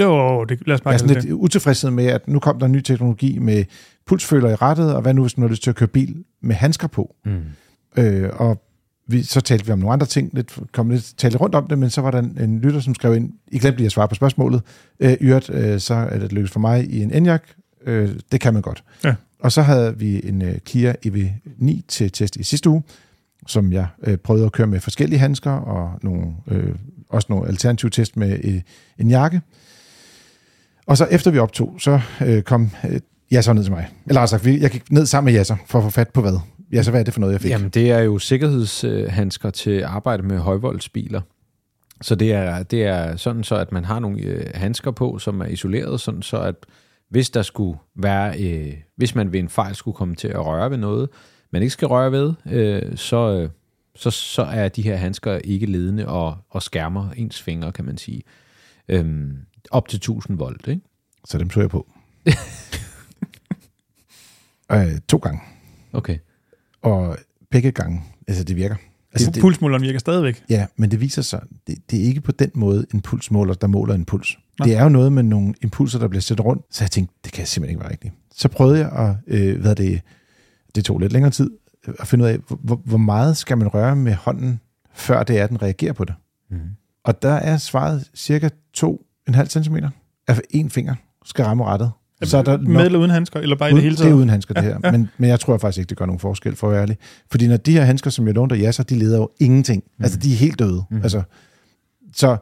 [0.00, 1.24] Jo, det, lad os bare Jeg er sådan det.
[1.24, 3.64] lidt utilfredshed med, at nu kom der en ny teknologi med
[4.06, 6.54] pulsføler i rettet, og hvad nu, hvis man har lyst til at køre bil med
[6.54, 7.14] handsker på?
[7.24, 7.40] Mm.
[7.96, 8.62] Øh, og
[9.06, 11.78] vi, så talte vi om nogle andre ting, lidt, kom lidt talte rundt om det,
[11.78, 14.08] men så var der en, en lytter, som skrev ind, I glemte lige at svare
[14.08, 14.62] på spørgsmålet,
[15.00, 17.42] øh, Yrt, øh, så er det lykkedes for mig i en Enyaq,
[17.86, 18.84] øh, det kan man godt.
[19.04, 19.14] Ja.
[19.40, 22.82] Og så havde vi en øh, Kia EV9 til test i sidste uge,
[23.46, 26.74] som jeg øh, prøvede at køre med forskellige handsker, og nogle, øh,
[27.08, 28.60] også nogle alternative test med øh,
[28.98, 29.40] en jakke.
[30.86, 33.00] Og så efter vi optog, så øh, kom øh,
[33.30, 33.88] Jasser ned til mig.
[34.06, 36.38] Eller altså, jeg gik ned sammen med Jasser for at få fat på hvad.
[36.72, 37.50] Jasser, hvad er det for noget, jeg fik?
[37.50, 41.20] Jamen, det er jo sikkerhedshandsker til arbejde med højvoldsbiler.
[42.02, 45.40] Så det er, det er sådan så, at man har nogle øh, handsker på, som
[45.40, 46.54] er isoleret, sådan så at
[47.08, 50.70] hvis der skulle være, øh, hvis man ved en fejl skulle komme til at røre
[50.70, 51.08] ved noget,
[51.50, 53.50] man ikke skal røre ved, øh, så, øh,
[53.94, 57.98] så, så er de her handsker ikke ledende og, og skærmer ens fingre, kan man
[57.98, 58.22] sige.
[58.88, 59.36] Øhm,
[59.70, 60.82] op til 1000 volt, ikke?
[61.24, 61.86] Så dem tog jeg på.
[64.72, 65.40] øh, to gange.
[65.92, 66.18] Okay.
[66.86, 67.16] Og
[67.50, 68.76] begge gange, altså det virker.
[69.12, 70.42] Altså, det, Pulsmåleren virker stadigvæk.
[70.48, 73.66] ja, men det viser sig, det, det er ikke på den måde en pulsmåler, der
[73.66, 74.38] måler en puls.
[74.58, 74.64] Nå.
[74.64, 76.62] Det er jo noget med nogle impulser, der bliver sat rundt.
[76.70, 78.14] Så jeg tænkte, det kan simpelthen ikke være rigtigt.
[78.34, 80.00] Så prøvede jeg at, øh, hvad det,
[80.74, 81.50] det tog lidt længere tid,
[81.88, 84.60] øh, at finde ud af, hvor, hvor meget skal man røre med hånden,
[84.94, 86.14] før det er, at den reagerer på det.
[86.50, 86.58] Mm.
[87.04, 89.76] Og der er svaret cirka 2,5 cm.
[90.28, 91.90] Altså en finger skal ramme rettet.
[92.22, 94.16] Så er der Med eller uden handsker, eller bare i det hele Det er taget?
[94.16, 94.78] uden handsker, det her.
[94.84, 94.90] Ja.
[94.92, 96.96] Men, men jeg tror faktisk ikke, det gør nogen forskel, for at være ærlig.
[97.30, 99.82] Fordi når de her handsker, som jeg lånte af Jasser, de leder jo ingenting.
[99.98, 100.04] Mm.
[100.04, 100.82] Altså, de er helt døde.
[100.90, 101.02] Mm.
[101.02, 101.22] Altså,
[102.14, 102.36] så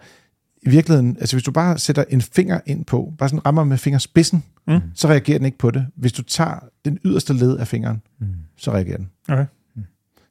[0.63, 3.79] i virkeligheden, altså hvis du bare sætter en finger ind på, bare sådan rammer med
[3.79, 4.81] fingerspidsen, Mm.
[4.95, 5.87] så reagerer den ikke på det.
[5.97, 8.27] Hvis du tager den yderste led af fingeren, Mm.
[8.57, 9.11] så reagerer den.
[9.29, 9.45] Okay.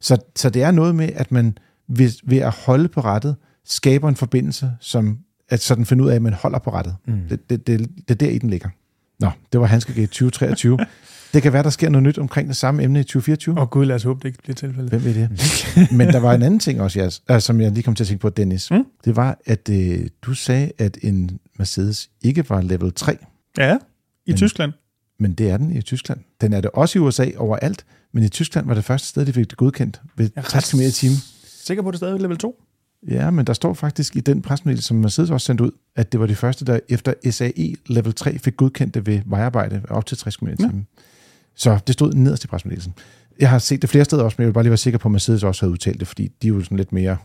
[0.02, 3.36] Så, så det er noget med, at man ved, ved at holde på rettet,
[3.66, 5.18] skaber en forbindelse, som,
[5.50, 6.96] at så den finder ud af, at man holder på rettet.
[7.08, 7.20] Mm.
[7.30, 8.70] Det, det, det, det er der i den ligger.
[9.20, 10.78] Nå, det var Handskegate 2023.
[11.34, 13.56] det kan være, der sker noget nyt omkring det samme emne i 2024.
[13.56, 14.90] Åh oh, gud, lad os håbe, det ikke bliver tilfældet.
[14.90, 15.30] Hvem ved det?
[15.98, 18.08] Men der var en anden ting også, Jas, øh, som jeg lige kom til at
[18.08, 18.72] tænke på, Dennis.
[18.72, 18.86] Mm.
[19.06, 23.18] Det var, at øh, du sagde, at en Mercedes ikke var level 3,
[23.58, 23.78] Ja,
[24.26, 24.72] i Men- Tyskland.
[25.20, 26.20] men det er den i Tyskland.
[26.42, 29.34] Den er det også i USA overalt, men i Tyskland var det første sted, de
[29.34, 31.18] fik det godkendt ved Jeg er 60 km i timen.
[31.64, 32.64] Sikker på, at det stadig er level 2?
[33.10, 36.20] Ja, men der står faktisk i den pressemeddelelse, som Mercedes også sendte ud, at det
[36.20, 40.18] var de første, der efter SAE level 3 fik godkendt det ved vejarbejde op til
[40.18, 40.88] 60 km timen.
[41.56, 42.94] Så det stod nederst i pressemeddelelsen.
[43.40, 45.08] Jeg har set det flere steder også, men jeg vil bare lige være sikker på,
[45.08, 47.18] at Mercedes også havde udtalt det, fordi de er jo sådan lidt mere...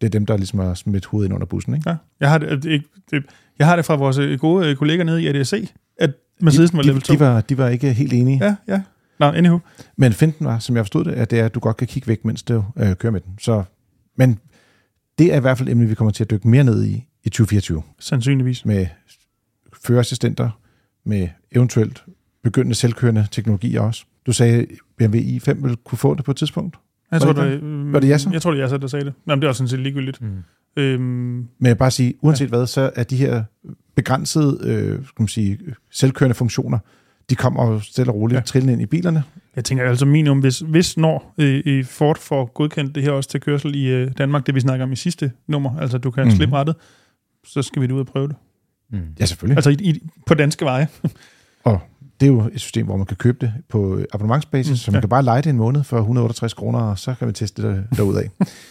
[0.00, 1.90] Det er dem, der ligesom har smidt hovedet ind under bussen, ikke?
[1.90, 1.96] Ja.
[2.20, 3.24] Jeg har det, det, ikke- det,
[3.58, 5.52] jeg har det fra vores øh, gode øh, kolleger nede i ADAC,
[6.00, 7.14] at Mercedes var de, level 2.
[7.14, 8.44] de, var, de var ikke helt enige.
[8.44, 8.56] Ja.
[8.68, 8.82] Ja, ja.
[9.18, 9.58] Nå, anywho.
[9.96, 12.08] Men finten var, som jeg forstod det, at det er, at du godt kan kigge
[12.08, 13.32] væk, mens du øh, kører med den.
[13.40, 13.62] Så,
[14.16, 14.38] men
[15.18, 17.04] det er i hvert fald et emne, vi kommer til at dykke mere ned i
[17.24, 17.82] i 2024.
[17.98, 18.64] Sandsynligvis.
[18.64, 18.86] med
[19.82, 20.50] førerassistenter,
[21.04, 22.04] med eventuelt
[22.42, 24.04] begyndende selvkørende teknologier også.
[24.26, 24.66] Du sagde,
[24.98, 26.76] BMW i5 ville kunne få det på et tidspunkt.
[27.12, 28.30] Jeg Var tror, det det, øh, Var det Yasser?
[28.30, 29.14] Jeg tror, det er Yasser, der sagde det.
[29.26, 30.22] Jamen, det er også sådan set ligegyldigt.
[30.22, 30.28] Mm.
[30.76, 32.48] Øhm, Men jeg vil bare sige, uanset ja.
[32.48, 33.44] hvad, så er de her
[33.94, 35.58] begrænsede øh, skal man sige,
[35.90, 36.78] selvkørende funktioner,
[37.30, 38.36] de kommer jo stille og roligt.
[38.36, 38.42] Ja.
[38.42, 39.22] trillende ind i bilerne.
[39.56, 43.40] Jeg tænker altså minimum, hvis, hvis når øh, Ford får godkendt det her også til
[43.40, 46.26] kørsel i øh, Danmark, det vi snakker om i sidste nummer, altså du kan Mhm.
[46.26, 46.36] mm-hmm.
[46.36, 46.76] slippe rettet,
[47.46, 48.36] så skal vi ud og prøve det.
[48.90, 48.98] Mm.
[49.20, 49.56] Ja, selvfølgelig.
[49.56, 50.88] Altså i, i, på danske veje.
[51.64, 51.80] Og
[52.20, 54.96] det er jo et system, hvor man kan købe det på abonnementsbasis, Mm, så man
[54.96, 55.00] ja.
[55.00, 57.86] kan bare lege det en måned for 168 kroner, og så kan man teste det
[57.96, 58.24] derudad.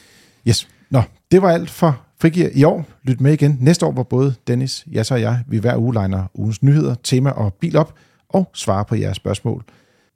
[0.48, 0.68] yes.
[0.90, 2.86] Nå, det var alt for Frigir i år.
[3.04, 6.24] Lyt med igen næste år, hvor både Dennis, Jasser og jeg, vi hver uge liner
[6.34, 7.94] ugens nyheder, tema og bil op,
[8.30, 9.64] og svarer på jeres spørgsmål.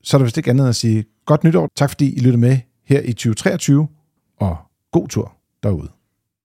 [0.03, 1.69] Så er der vist ikke andet at sige godt nytår.
[1.75, 3.87] Tak fordi I lyttede med her i 2023,
[4.37, 4.57] og
[4.91, 5.33] god tur
[5.63, 5.89] derude.